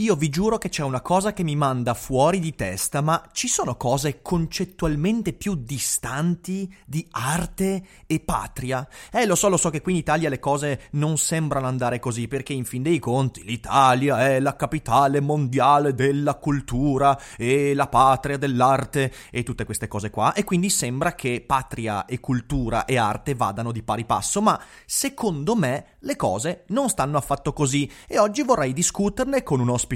Io 0.00 0.16
vi 0.16 0.30
giuro 0.30 0.56
che 0.56 0.70
c'è 0.70 0.82
una 0.82 1.02
cosa 1.02 1.34
che 1.34 1.42
mi 1.42 1.56
manda 1.56 1.92
fuori 1.92 2.38
di 2.38 2.54
testa, 2.54 3.02
ma 3.02 3.22
ci 3.32 3.48
sono 3.48 3.76
cose 3.76 4.22
concettualmente 4.22 5.34
più 5.34 5.54
distanti 5.54 6.74
di 6.86 7.06
arte 7.10 7.84
e 8.06 8.18
patria? 8.20 8.88
Eh, 9.12 9.26
lo 9.26 9.34
so, 9.34 9.50
lo 9.50 9.58
so 9.58 9.68
che 9.68 9.82
qui 9.82 9.92
in 9.92 9.98
Italia 9.98 10.30
le 10.30 10.38
cose 10.38 10.84
non 10.92 11.18
sembrano 11.18 11.66
andare 11.66 11.98
così, 11.98 12.28
perché 12.28 12.54
in 12.54 12.64
fin 12.64 12.82
dei 12.82 12.98
conti 12.98 13.44
l'Italia 13.44 14.26
è 14.26 14.40
la 14.40 14.56
capitale 14.56 15.20
mondiale 15.20 15.92
della 15.92 16.36
cultura 16.36 17.20
e 17.36 17.74
la 17.74 17.88
patria 17.88 18.38
dell'arte 18.38 19.12
e 19.30 19.42
tutte 19.42 19.66
queste 19.66 19.86
cose 19.86 20.08
qua, 20.08 20.32
e 20.32 20.44
quindi 20.44 20.70
sembra 20.70 21.14
che 21.14 21.44
patria 21.46 22.06
e 22.06 22.20
cultura 22.20 22.86
e 22.86 22.96
arte 22.96 23.34
vadano 23.34 23.70
di 23.70 23.82
pari 23.82 24.06
passo, 24.06 24.40
ma 24.40 24.58
secondo 24.86 25.54
me 25.54 25.96
le 25.98 26.16
cose 26.16 26.64
non 26.68 26.88
stanno 26.88 27.18
affatto 27.18 27.52
così 27.52 27.90
e 28.06 28.18
oggi 28.18 28.42
vorrei 28.42 28.72
discuterne 28.72 29.42
con 29.42 29.60
un 29.60 29.68
ospite 29.68 29.88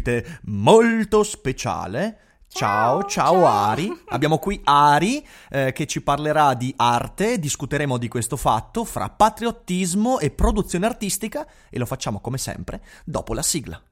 molto 0.45 1.23
speciale. 1.23 2.19
Ciao, 2.55 3.03
ciao, 3.03 3.41
ciao, 3.41 3.47
Ari. 3.47 3.91
Abbiamo 4.11 4.39
qui 4.39 4.61
Ari 4.63 5.27
eh, 5.51 5.73
che 5.73 5.87
ci 5.87 6.03
parlerà 6.03 6.55
di 6.55 6.73
arte, 6.77 7.41
discuteremo 7.41 7.99
di 7.99 8.07
questo 8.07 8.37
fatto 8.37 8.85
fra 8.85 9.11
patriottismo 9.11 10.21
e 10.21 10.31
produzione 10.31 10.87
artistica 10.87 11.47
e 11.69 11.79
lo 11.79 11.87
facciamo 11.87 12.21
come 12.21 12.39
sempre 12.39 12.81
dopo 13.05 13.35
la 13.35 13.43
sigla. 13.43 13.83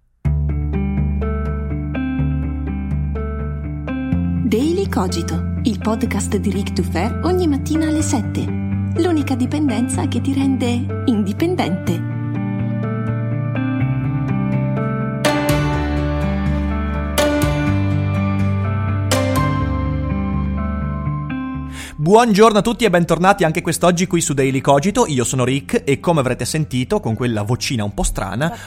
Daily 4.45 4.89
Cogito, 4.89 5.61
il 5.63 5.79
podcast 5.81 6.37
di 6.37 6.51
Rick 6.51 6.73
Dufer 6.73 7.21
ogni 7.25 7.49
mattina 7.49 7.89
alle 7.89 8.03
7. 8.03 8.45
L'unica 8.99 9.35
dipendenza 9.35 10.07
che 10.07 10.21
ti 10.21 10.35
rende 10.35 11.03
indipendente. 11.07 12.22
Buongiorno 22.03 22.59
a 22.59 22.63
tutti 22.63 22.85
e 22.85 22.91
bentornati 22.91 23.45
anche 23.45 23.63
quest'oggi 23.63 24.09
qui 24.09 24.21
su 24.21 24.35
Daily 24.35 24.61
Cogito. 24.61 25.07
Io 25.07 25.23
sono 25.23 25.45
Rick 25.45 25.83
e 25.85 26.01
come 26.01 26.19
avrete 26.19 26.45
sentito 26.45 26.99
con 26.99 27.15
quella 27.15 27.43
vocina 27.43 27.85
un 27.85 27.95
po' 27.95 28.03
strana, 28.03 28.53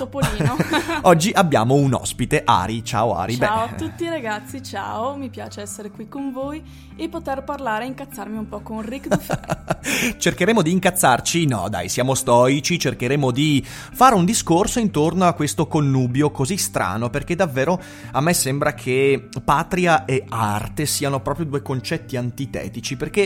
oggi 1.02 1.32
abbiamo 1.34 1.74
un 1.74 1.96
ospite, 1.96 2.44
Ari. 2.46 2.82
Ciao 2.86 3.14
Ari. 3.14 3.36
Ciao 3.36 3.66
Beh. 3.66 3.74
a 3.74 3.76
tutti 3.76 4.08
ragazzi, 4.08 4.64
ciao, 4.64 5.18
mi 5.18 5.30
piace 5.30 5.60
essere 5.60 5.92
qui 5.92 6.08
con 6.08 6.32
voi 6.32 6.64
e 6.96 7.10
poter 7.10 7.44
parlare 7.44 7.84
e 7.84 7.88
incazzarmi 7.88 8.38
un 8.38 8.48
po' 8.48 8.62
con 8.62 8.82
Rick 8.82 9.10
Dufer. 9.10 9.80
cercheremo 10.18 10.62
di 10.62 10.72
incazzarci? 10.72 11.46
No, 11.46 11.68
dai, 11.68 11.90
siamo 11.90 12.14
stoici, 12.14 12.80
cercheremo 12.80 13.32
di 13.32 13.62
fare 13.66 14.16
un 14.16 14.24
discorso 14.24 14.80
intorno 14.80 15.26
a 15.26 15.34
questo 15.34 15.68
connubio 15.68 16.32
così 16.32 16.56
strano 16.56 17.10
perché 17.10 17.36
davvero 17.36 17.82
a 18.12 18.22
me 18.22 18.34
sembra 18.34 18.74
che 18.74 19.28
patria 19.44 20.06
e 20.06 20.24
arte 20.30 20.86
siano 20.86 21.20
proprio 21.20 21.46
due 21.48 21.62
concetti 21.62 22.16
antitetici 22.16 22.96
perché 22.96 23.25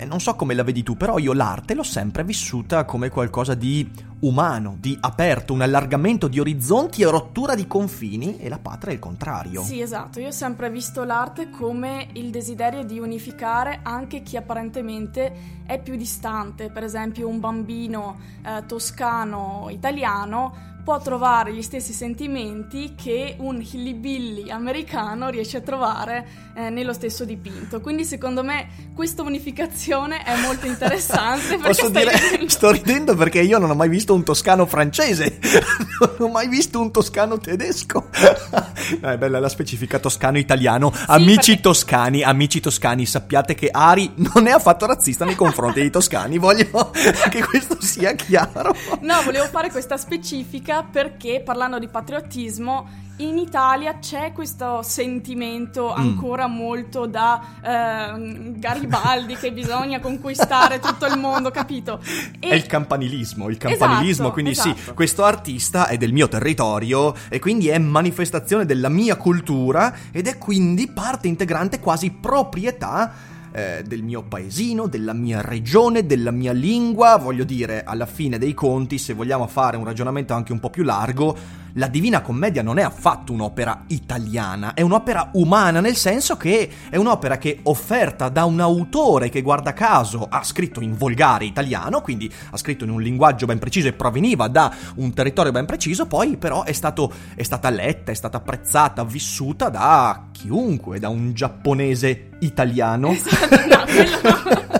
eh, 0.00 0.04
non 0.06 0.20
so 0.20 0.34
come 0.34 0.54
la 0.54 0.62
vedi 0.62 0.82
tu, 0.82 0.96
però 0.96 1.18
io 1.18 1.34
l'arte 1.34 1.74
l'ho 1.74 1.82
sempre 1.82 2.24
vissuta 2.24 2.84
come 2.84 3.10
qualcosa 3.10 3.54
di 3.54 4.08
umano, 4.20 4.76
di 4.78 4.96
aperto, 4.98 5.52
un 5.52 5.60
allargamento 5.60 6.28
di 6.28 6.40
orizzonti 6.40 7.02
e 7.02 7.10
rottura 7.10 7.54
di 7.54 7.66
confini 7.66 8.38
e 8.38 8.48
la 8.48 8.58
patria 8.58 8.92
è 8.92 8.94
il 8.94 9.00
contrario. 9.00 9.62
Sì, 9.62 9.80
esatto, 9.80 10.20
io 10.20 10.28
ho 10.28 10.32
sempre 10.32 10.70
visto 10.70 11.04
l'arte 11.04 11.50
come 11.50 12.08
il 12.14 12.30
desiderio 12.30 12.82
di 12.82 12.98
unificare 12.98 13.80
anche 13.82 14.22
chi 14.22 14.36
apparentemente 14.36 15.58
è 15.66 15.78
più 15.78 15.96
distante, 15.96 16.70
per 16.70 16.84
esempio 16.84 17.28
un 17.28 17.40
bambino 17.40 18.18
eh, 18.42 18.64
toscano 18.66 19.68
italiano 19.70 20.68
può 20.82 21.00
trovare 21.00 21.52
gli 21.52 21.62
stessi 21.62 21.92
sentimenti 21.92 22.94
che 22.94 23.36
un 23.38 23.60
hillybilly 23.60 24.50
americano 24.50 25.28
riesce 25.28 25.58
a 25.58 25.60
trovare 25.60 26.26
eh, 26.54 26.70
nello 26.70 26.92
stesso 26.92 27.24
dipinto. 27.24 27.80
Quindi 27.80 28.04
secondo 28.04 28.42
me 28.42 28.90
questa 28.94 29.22
unificazione 29.22 30.22
è 30.22 30.36
molto 30.40 30.66
interessante. 30.66 31.58
Posso 31.62 31.88
dire, 31.88 32.16
ridendo. 32.16 32.48
sto 32.48 32.70
ridendo 32.70 33.14
perché 33.14 33.40
io 33.40 33.58
non 33.58 33.70
ho 33.70 33.74
mai 33.74 33.88
visto 33.88 34.14
un 34.14 34.24
toscano 34.24 34.66
francese, 34.66 35.38
non 36.00 36.28
ho 36.28 36.28
mai 36.28 36.48
visto 36.48 36.80
un 36.80 36.90
toscano 36.90 37.38
tedesco. 37.38 38.08
no, 39.00 39.08
è 39.08 39.18
bella 39.18 39.38
la 39.38 39.48
specifica 39.48 39.98
toscano 39.98 40.38
italiano. 40.38 40.92
Sì, 40.94 41.04
amici 41.06 41.52
perché... 41.52 41.60
toscani, 41.60 42.22
amici 42.22 42.60
toscani, 42.60 43.06
sappiate 43.06 43.54
che 43.54 43.68
Ari 43.70 44.12
non 44.16 44.46
è 44.46 44.50
affatto 44.50 44.86
razzista 44.86 45.24
nei 45.24 45.34
confronti 45.34 45.80
dei 45.80 45.90
toscani, 45.90 46.38
voglio 46.38 46.90
che 47.30 47.42
questo 47.44 47.76
sia 47.80 48.12
chiaro. 48.14 48.74
No, 49.00 49.22
volevo 49.22 49.46
fare 49.46 49.70
questa 49.70 49.96
specifica 49.96 50.69
critica 50.70 50.84
perché 50.84 51.42
parlando 51.44 51.78
di 51.78 51.88
patriottismo 51.88 53.08
in 53.16 53.36
Italia 53.36 53.98
c'è 53.98 54.32
questo 54.32 54.82
sentimento 54.82 55.88
mm. 55.88 56.00
ancora 56.00 56.48
mm. 56.48 56.54
molto 56.54 57.06
da 57.06 57.42
eh, 57.60 58.52
Garibaldi 58.56 59.34
che 59.34 59.52
bisogna 59.52 60.00
conquistare 60.00 60.78
tutto 60.78 61.04
il 61.04 61.18
mondo, 61.18 61.50
capito? 61.50 62.00
E... 62.38 62.48
È 62.48 62.54
il 62.54 62.64
campanilismo, 62.64 63.50
il 63.50 63.58
campanilismo, 63.58 64.10
esatto, 64.10 64.32
quindi 64.32 64.52
esatto. 64.52 64.74
sì, 64.74 64.94
questo 64.94 65.24
artista 65.24 65.88
è 65.88 65.98
del 65.98 66.14
mio 66.14 66.28
territorio 66.28 67.14
e 67.28 67.38
quindi 67.40 67.68
è 67.68 67.76
manifestazione 67.78 68.64
della 68.64 68.88
mia 68.88 69.16
cultura 69.16 69.94
ed 70.12 70.26
è 70.26 70.38
quindi 70.38 70.88
parte 70.88 71.28
integrante 71.28 71.78
quasi 71.78 72.10
proprietà 72.10 73.12
eh, 73.52 73.82
del 73.86 74.02
mio 74.02 74.22
paesino, 74.22 74.86
della 74.86 75.12
mia 75.12 75.40
regione, 75.40 76.06
della 76.06 76.30
mia 76.30 76.52
lingua. 76.52 77.16
Voglio 77.16 77.44
dire, 77.44 77.84
alla 77.84 78.06
fine 78.06 78.38
dei 78.38 78.54
conti, 78.54 78.98
se 78.98 79.12
vogliamo 79.12 79.46
fare 79.46 79.76
un 79.76 79.84
ragionamento 79.84 80.34
anche 80.34 80.52
un 80.52 80.60
po' 80.60 80.70
più 80.70 80.82
largo, 80.82 81.36
la 81.74 81.86
Divina 81.88 82.20
Commedia 82.20 82.62
non 82.62 82.78
è 82.78 82.82
affatto 82.82 83.32
un'opera 83.32 83.84
italiana, 83.88 84.74
è 84.74 84.80
un'opera 84.80 85.30
umana, 85.34 85.80
nel 85.80 85.96
senso 85.96 86.36
che 86.36 86.70
è 86.88 86.96
un'opera 86.96 87.38
che 87.38 87.60
offerta 87.64 88.28
da 88.28 88.44
un 88.44 88.60
autore 88.60 89.28
che 89.28 89.42
guarda 89.42 89.72
caso 89.72 90.26
ha 90.28 90.42
scritto 90.42 90.80
in 90.80 90.96
volgare 90.96 91.44
italiano, 91.44 92.00
quindi 92.00 92.30
ha 92.50 92.56
scritto 92.56 92.84
in 92.84 92.90
un 92.90 93.00
linguaggio 93.00 93.46
ben 93.46 93.58
preciso 93.58 93.88
e 93.88 93.92
proveniva 93.92 94.48
da 94.48 94.74
un 94.96 95.12
territorio 95.12 95.52
ben 95.52 95.66
preciso, 95.66 96.06
poi 96.06 96.36
però 96.36 96.64
è, 96.64 96.72
stato, 96.72 97.12
è 97.34 97.42
stata 97.42 97.70
letta, 97.70 98.12
è 98.12 98.14
stata 98.14 98.38
apprezzata, 98.38 99.04
vissuta 99.04 99.68
da 99.68 100.28
chiunque, 100.32 100.98
da 100.98 101.08
un 101.08 101.32
giapponese 101.34 102.30
italiano. 102.40 103.10
Esatto, 103.10 103.56
no, 103.66 103.84
quello 103.84 104.78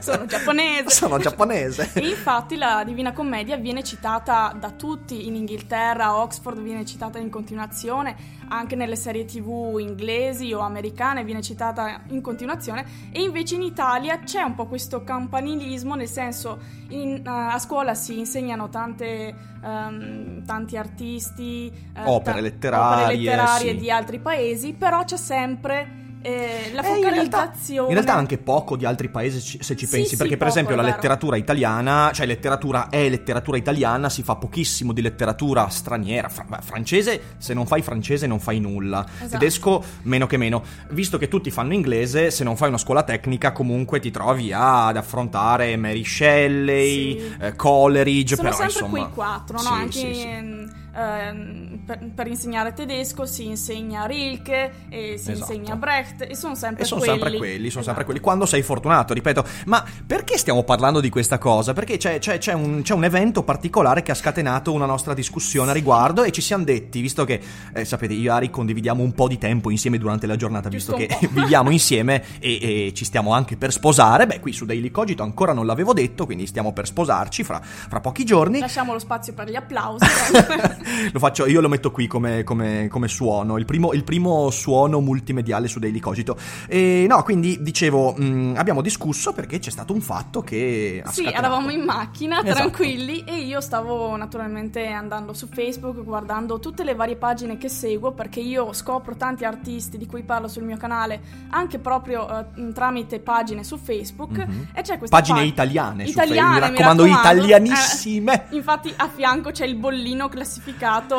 sono 0.00 0.26
giapponese. 0.26 0.90
Sono 0.90 1.18
giapponese. 1.18 1.90
e 1.94 2.06
infatti 2.08 2.56
la 2.56 2.82
Divina 2.84 3.12
Commedia 3.12 3.56
viene 3.56 3.82
citata 3.82 4.54
da 4.58 4.70
tutti 4.70 5.26
in 5.26 5.34
Inghilterra, 5.34 6.06
a 6.06 6.16
Oxford 6.22 6.60
viene 6.60 6.84
citata 6.84 7.18
in 7.18 7.30
continuazione, 7.30 8.16
anche 8.48 8.76
nelle 8.76 8.96
serie 8.96 9.24
tv 9.24 9.76
inglesi 9.78 10.52
o 10.52 10.60
americane 10.60 11.24
viene 11.24 11.42
citata 11.42 12.00
in 12.08 12.20
continuazione 12.20 12.84
e 13.12 13.22
invece 13.22 13.56
in 13.56 13.62
Italia 13.62 14.20
c'è 14.20 14.42
un 14.42 14.54
po' 14.54 14.66
questo 14.66 15.04
campanilismo, 15.04 15.94
nel 15.94 16.08
senso 16.08 16.58
in, 16.88 17.22
uh, 17.24 17.28
a 17.28 17.58
scuola 17.58 17.94
si 17.94 18.18
insegnano 18.18 18.68
tante, 18.68 19.34
um, 19.62 20.44
tanti 20.44 20.76
artisti, 20.76 21.70
uh, 21.96 22.10
opere 22.10 22.40
letterarie, 22.40 23.04
opere 23.04 23.16
letterarie 23.16 23.72
sì. 23.72 23.76
di 23.76 23.90
altri 23.90 24.18
paesi, 24.18 24.72
però 24.72 25.04
c'è 25.04 25.16
sempre 25.16 26.06
eh, 26.28 26.70
la 26.74 26.82
Eh, 26.82 26.96
in 26.96 27.00
realtà- 27.00 27.38
focalizzazione... 27.38 27.88
In 27.88 27.94
realtà 27.94 28.14
anche 28.14 28.38
poco 28.38 28.76
di 28.76 28.84
altri 28.84 29.08
paesi 29.08 29.40
ci- 29.40 29.58
se 29.62 29.76
ci 29.76 29.86
Sì, 29.86 29.92
pensi, 29.92 30.10
sì, 30.10 30.16
perché 30.16 30.36
per 30.36 30.48
poco, 30.48 30.50
esempio 30.58 30.76
la 30.76 30.82
letteratura 30.82 31.36
italiana, 31.36 32.10
cioè 32.12 32.26
letteratura 32.26 32.88
è 32.88 33.08
letteratura 33.08 33.56
italiana, 33.56 34.08
si 34.08 34.22
fa 34.22 34.36
pochissimo 34.36 34.92
di 34.92 35.00
letteratura 35.02 35.68
straniera, 35.68 36.28
fra- 36.28 36.46
francese, 36.60 37.20
se 37.38 37.54
non 37.54 37.66
fai 37.66 37.82
francese 37.82 38.26
non 38.26 38.40
fai 38.40 38.60
nulla, 38.60 39.06
Esatto. 39.16 39.28
tedesco 39.38 39.84
meno 40.02 40.26
che 40.26 40.36
meno, 40.36 40.62
visto 40.90 41.18
che 41.18 41.28
tutti 41.28 41.50
fanno 41.50 41.72
inglese, 41.72 42.30
se 42.30 42.44
non 42.44 42.56
fai 42.56 42.68
una 42.68 42.78
scuola 42.78 43.02
tecnica 43.02 43.52
comunque 43.52 44.00
ti 44.00 44.10
trovi 44.10 44.52
ad 44.52 44.96
affrontare 44.96 45.76
Mary 45.76 46.04
Shelley, 46.04 47.18
Sì. 47.18 47.36
eh, 47.40 47.56
Coleridge, 47.56 48.36
Sono 48.36 48.48
però 48.50 48.60
sempre 48.60 48.80
insomma... 48.80 49.02
quei 49.02 49.12
quattro, 49.14 49.62
no? 49.62 49.68
Anche. 49.68 50.66
Ehm, 50.98 51.80
per, 51.86 51.98
per 52.14 52.26
insegnare 52.26 52.72
tedesco 52.72 53.24
si 53.26 53.46
insegna 53.46 54.04
Rilke 54.06 54.72
e 54.88 55.16
si 55.18 55.32
Esatto. 55.32 55.52
insegna 55.52 55.76
Brecht 55.76 56.26
e 56.28 56.34
sono 56.34 56.54
sempre 56.54 56.82
E 56.82 56.86
sono 56.86 57.00
quelli. 57.00 57.18
sempre 57.20 57.38
quelli, 57.38 57.56
sono 57.56 57.68
Esatto. 57.68 57.84
sempre 57.84 58.04
quelli. 58.04 58.20
Quando 58.20 58.46
sei 58.46 58.62
fortunato, 58.62 59.14
ripeto. 59.14 59.44
Ma 59.66 59.84
perché 60.06 60.36
stiamo 60.38 60.62
parlando 60.64 61.00
di 61.00 61.08
questa 61.08 61.38
cosa? 61.38 61.72
Perché 61.72 61.96
c'è, 61.96 62.18
c'è- 62.18 62.38
c'è 62.38 62.52
un, 62.52 62.82
c'è 62.82 62.94
un 62.94 63.04
evento 63.04 63.42
particolare 63.42 64.02
che 64.02 64.10
ha 64.10 64.14
scatenato 64.14 64.72
una 64.72 64.86
nostra 64.86 65.14
discussione 65.14 65.70
a 65.70 65.74
riguardo 65.74 66.24
e 66.24 66.30
ci 66.32 66.40
siamo 66.40 66.64
detti, 66.64 67.00
visto 67.00 67.24
che, 67.24 67.40
eh, 67.72 67.84
sapete, 67.84 68.14
io 68.14 68.30
e 68.32 68.34
Ari 68.34 68.50
condividiamo 68.50 69.02
un 69.02 69.12
po' 69.12 69.28
di 69.28 69.38
tempo 69.38 69.70
insieme 69.70 69.98
durante 69.98 70.26
la 70.26 70.36
giornata, 70.36 70.68
visto 70.68 70.94
Giusto 70.96 71.14
che 71.16 71.26
un 71.26 71.32
po'. 71.34 71.40
viviamo 71.40 71.70
insieme 71.70 72.22
e, 72.40 72.86
e 72.88 72.92
ci 72.94 73.04
stiamo 73.04 73.32
anche 73.32 73.56
per 73.56 73.72
sposare. 73.72 74.26
Beh, 74.26 74.40
qui 74.40 74.52
su 74.52 74.64
Daily 74.64 74.90
Cogito 74.90 75.22
ancora 75.22 75.52
non 75.52 75.64
l'avevo 75.66 75.92
detto, 75.92 76.24
quindi 76.26 76.46
stiamo 76.46 76.72
per 76.72 76.86
sposarci 76.86 77.44
fra, 77.44 77.60
fra 77.62 78.00
pochi 78.00 78.24
giorni. 78.24 78.58
Lasciamo 78.58 78.92
lo 78.92 78.98
spazio 78.98 79.32
per 79.32 79.48
gli 79.48 79.56
applausi. 79.56 80.04
lo 81.12 81.18
faccio, 81.18 81.46
io 81.46 81.60
lo 81.60 81.68
metto 81.68 81.90
qui 81.90 82.06
come, 82.06 82.44
come- 82.44 82.88
come 82.88 83.08
suono, 83.08 83.58
il 83.58 83.64
primo, 83.64 83.92
il 83.92 84.04
primo 84.04 84.50
suono 84.50 85.00
multimediale 85.00 85.68
su 85.68 85.78
Daily 85.78 85.98
Cogito. 86.00 86.36
E 86.66 87.06
no, 87.08 87.22
quindi 87.22 87.62
dicevo, 87.62 88.12
mh, 88.16 88.54
abbiamo 88.56 88.80
discusso 88.82 89.32
perché 89.32 89.58
c'è 89.58 89.70
stato 89.70 89.92
un 89.92 90.00
fatto 90.00 90.42
che 90.42 91.02
Sì, 91.06 91.22
scatenato. 91.22 91.36
eravamo 91.38 91.70
in 91.70 91.80
macchina, 91.82 92.40
Esatto. 92.42 92.54
tranquilli, 92.54 93.24
e 93.24 93.38
io 93.40 93.60
stavo 93.60 94.16
naturalmente 94.16 94.86
andando 94.86 95.32
su 95.32 95.48
Facebook, 95.50 96.02
guardando 96.02 96.58
tutte 96.58 96.84
le 96.84 96.94
varie 96.94 97.16
pagine 97.16 97.58
che 97.58 97.68
seguo, 97.68 98.12
perché 98.12 98.40
io 98.40 98.72
scopro 98.72 99.16
tanti 99.16 99.44
artisti 99.44 99.98
di 99.98 100.06
cui 100.06 100.22
parlo 100.22 100.48
sul 100.48 100.62
mio 100.64 100.76
canale, 100.76 101.20
anche 101.50 101.78
proprio 101.78 102.28
eh, 102.28 102.72
tramite 102.72 103.20
pagine 103.20 103.64
su 103.64 103.76
Facebook, 103.76 104.36
Mhm. 104.38 104.68
e 104.74 104.82
c'è 104.82 104.98
questa 104.98 105.16
Pagine 105.16 105.38
pag- 105.40 105.48
italiane, 105.48 106.04
su 106.04 106.10
italiane, 106.10 106.60
Facebook, 106.60 106.70
mi 106.70 106.76
raccomando, 106.84 107.04
italianissime. 107.06 108.46
Eh, 108.50 108.56
infatti 108.56 108.92
a 108.96 109.08
fianco 109.08 109.50
c'è 109.50 109.64
il 109.66 109.74
bollino 109.76 110.28
classificato 110.28 110.67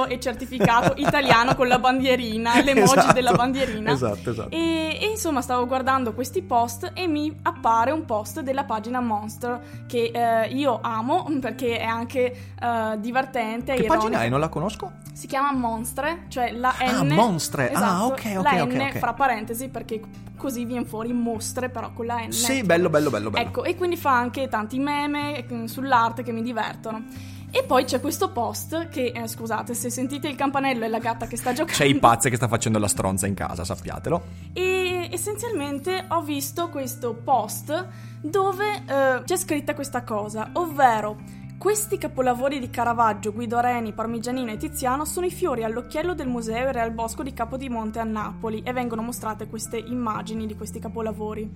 e 0.08 0.20
certificato 0.20 0.94
italiano 1.02 1.56
con 1.56 1.68
la 1.68 1.80
bandierina, 1.80 2.62
l'emoji 2.62 2.98
Esatto. 3.00 3.14
della 3.14 3.32
bandierina. 3.32 3.92
Esatto, 3.92 4.30
esatto. 4.30 4.50
E, 4.52 4.98
e 5.02 5.06
insomma 5.10 5.42
stavo 5.42 5.66
guardando 5.66 6.14
questi 6.14 6.42
post 6.42 6.92
e 6.94 7.08
mi 7.08 7.36
appare 7.44 7.92
un 7.92 8.06
post 8.06 8.42
della 8.42 8.64
pagina 8.64 9.00
Monster 9.00 9.60
che 9.88 10.12
eh, 10.14 10.48
io 10.50 10.80
amo 10.82 11.26
perché 11.42 11.80
è 11.80 11.86
anche 11.86 12.26
eh, 12.62 12.98
divertente. 13.00 13.74
Che 13.74 13.84
pagina 13.84 14.24
è? 14.24 14.30
Non 14.30 14.40
la 14.40 14.50
conosco? 14.50 14.92
Si 15.14 15.28
chiama 15.28 15.52
Monstre, 15.52 16.26
cioè 16.30 16.52
la 16.52 16.74
Ah, 16.78 17.02
N. 17.04 17.08
Monstre. 17.14 17.70
Ah, 17.72 17.74
Esatto, 17.74 18.04
ok, 18.06 18.34
ok, 18.38 18.44
La 18.44 18.64
ok, 18.64 18.74
N 18.74 18.82
ok. 18.82 18.98
fra 19.00 19.14
parentesi 19.14 19.68
perché 19.68 20.00
così 20.38 20.64
viene 20.64 20.86
fuori 20.86 21.12
mostre 21.12 21.70
però 21.70 21.92
con 21.92 22.06
la 22.06 22.20
N. 22.26 22.32
Sì, 22.32 22.64
bello, 22.64 22.90
bello, 22.90 23.10
bello, 23.10 23.30
bello. 23.30 23.46
Ecco, 23.46 23.64
e 23.64 23.76
quindi 23.76 23.98
fa 23.98 24.16
anche 24.18 24.48
tanti 24.48 24.80
meme 24.80 25.46
eh, 25.46 25.68
sull'arte 25.68 26.24
che 26.24 26.32
mi 26.32 26.42
divertono. 26.42 27.04
E 27.52 27.64
poi 27.64 27.86
c'è 27.86 28.00
questo 28.00 28.32
post 28.32 28.90
che, 28.90 29.12
eh, 29.16 29.28
scusate, 29.28 29.74
se 29.74 29.90
sentite 29.90 30.28
il 30.28 30.36
campanello 30.36 30.86
è 30.86 30.88
la 30.88 31.00
gatta 31.00 31.26
che 31.26 31.36
sta 31.36 31.52
giocando. 31.52 31.74
C'è 31.74 31.86
il 31.86 32.00
pazzo 32.00 32.30
che 32.30 32.36
sta 32.36 32.48
facendo 32.48 32.78
la 32.78 32.88
stronza 32.88 33.26
in 33.26 33.34
casa, 33.34 33.64
sappiatelo. 33.64 34.24
E 34.54 35.10
essenzialmente 35.12 36.06
ho 36.10 36.22
visto 36.22 36.70
questo 36.70 37.14
post 37.14 37.88
dove 38.22 38.84
eh, 38.86 39.24
c'è 39.24 39.38
scritta 39.38 39.74
questa 39.74 40.04
cosa, 40.04 40.50
ovvero 40.54 41.18
questi 41.60 41.98
capolavori 41.98 42.60
di 42.60 42.70
Caravaggio, 42.70 43.34
Guido 43.34 43.60
Reni, 43.60 43.92
Parmigianino 43.92 44.52
e 44.52 44.58
Tiziano 44.58 45.04
sono 45.04 45.26
i 45.26 45.32
fiori 45.32 45.66
all'occhiello 45.66 46.14
del 46.14 46.30
Museo 46.30 46.72
Real 46.72 46.92
Bosco 46.92 47.22
di 47.22 47.34
Capodimonte 47.34 48.00
a 48.00 48.06
Napoli 48.06 48.62
e 48.64 48.72
vengono 48.72 49.02
mostrate 49.02 49.48
queste 49.48 49.78
immagini 49.78 50.48
di 50.48 50.56
questi 50.56 50.80
capolavori. 50.80 51.52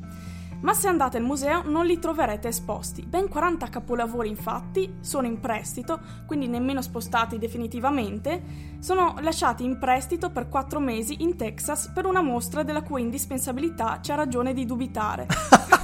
Ma 0.64 0.74
se 0.74 0.88
andate 0.88 1.18
al 1.18 1.24
museo 1.24 1.62
non 1.66 1.86
li 1.86 2.00
troverete 2.00 2.48
esposti. 2.48 3.06
Ben 3.06 3.28
40 3.28 3.68
capolavori 3.68 4.30
infatti 4.30 4.96
sono 5.02 5.28
in 5.28 5.42
prestito, 5.42 6.00
quindi 6.26 6.48
nemmeno 6.48 6.82
spostati 6.82 7.38
definitivamente, 7.38 8.42
sono 8.80 9.16
lasciati 9.20 9.66
in 9.66 9.78
prestito 9.78 10.32
per 10.32 10.48
4 10.48 10.80
mesi 10.80 11.22
in 11.22 11.36
Texas 11.36 11.92
per 11.94 12.06
una 12.06 12.22
mostra 12.22 12.64
della 12.64 12.82
cui 12.82 13.02
indispensabilità 13.02 14.00
c'è 14.02 14.16
ragione 14.16 14.54
di 14.54 14.66
dubitare. 14.66 15.28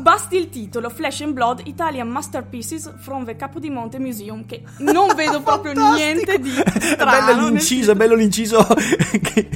Basti 0.00 0.36
il 0.36 0.48
titolo 0.48 0.88
Flesh 0.90 1.20
and 1.22 1.32
Blood 1.32 1.62
Italian 1.64 2.08
Masterpieces 2.08 2.92
from 2.98 3.24
the 3.24 3.36
Capodimonte 3.36 3.98
Museum 3.98 4.44
che 4.46 4.62
non 4.78 5.14
vedo 5.14 5.40
proprio 5.42 5.72
niente 5.72 6.38
di 6.38 6.50
È 6.50 6.80
strano 6.80 7.26
bello 7.26 7.48
l'inciso, 7.48 7.92
è 7.92 7.94
bello 7.94 8.14
l'inciso 8.14 8.66
che 9.22 9.48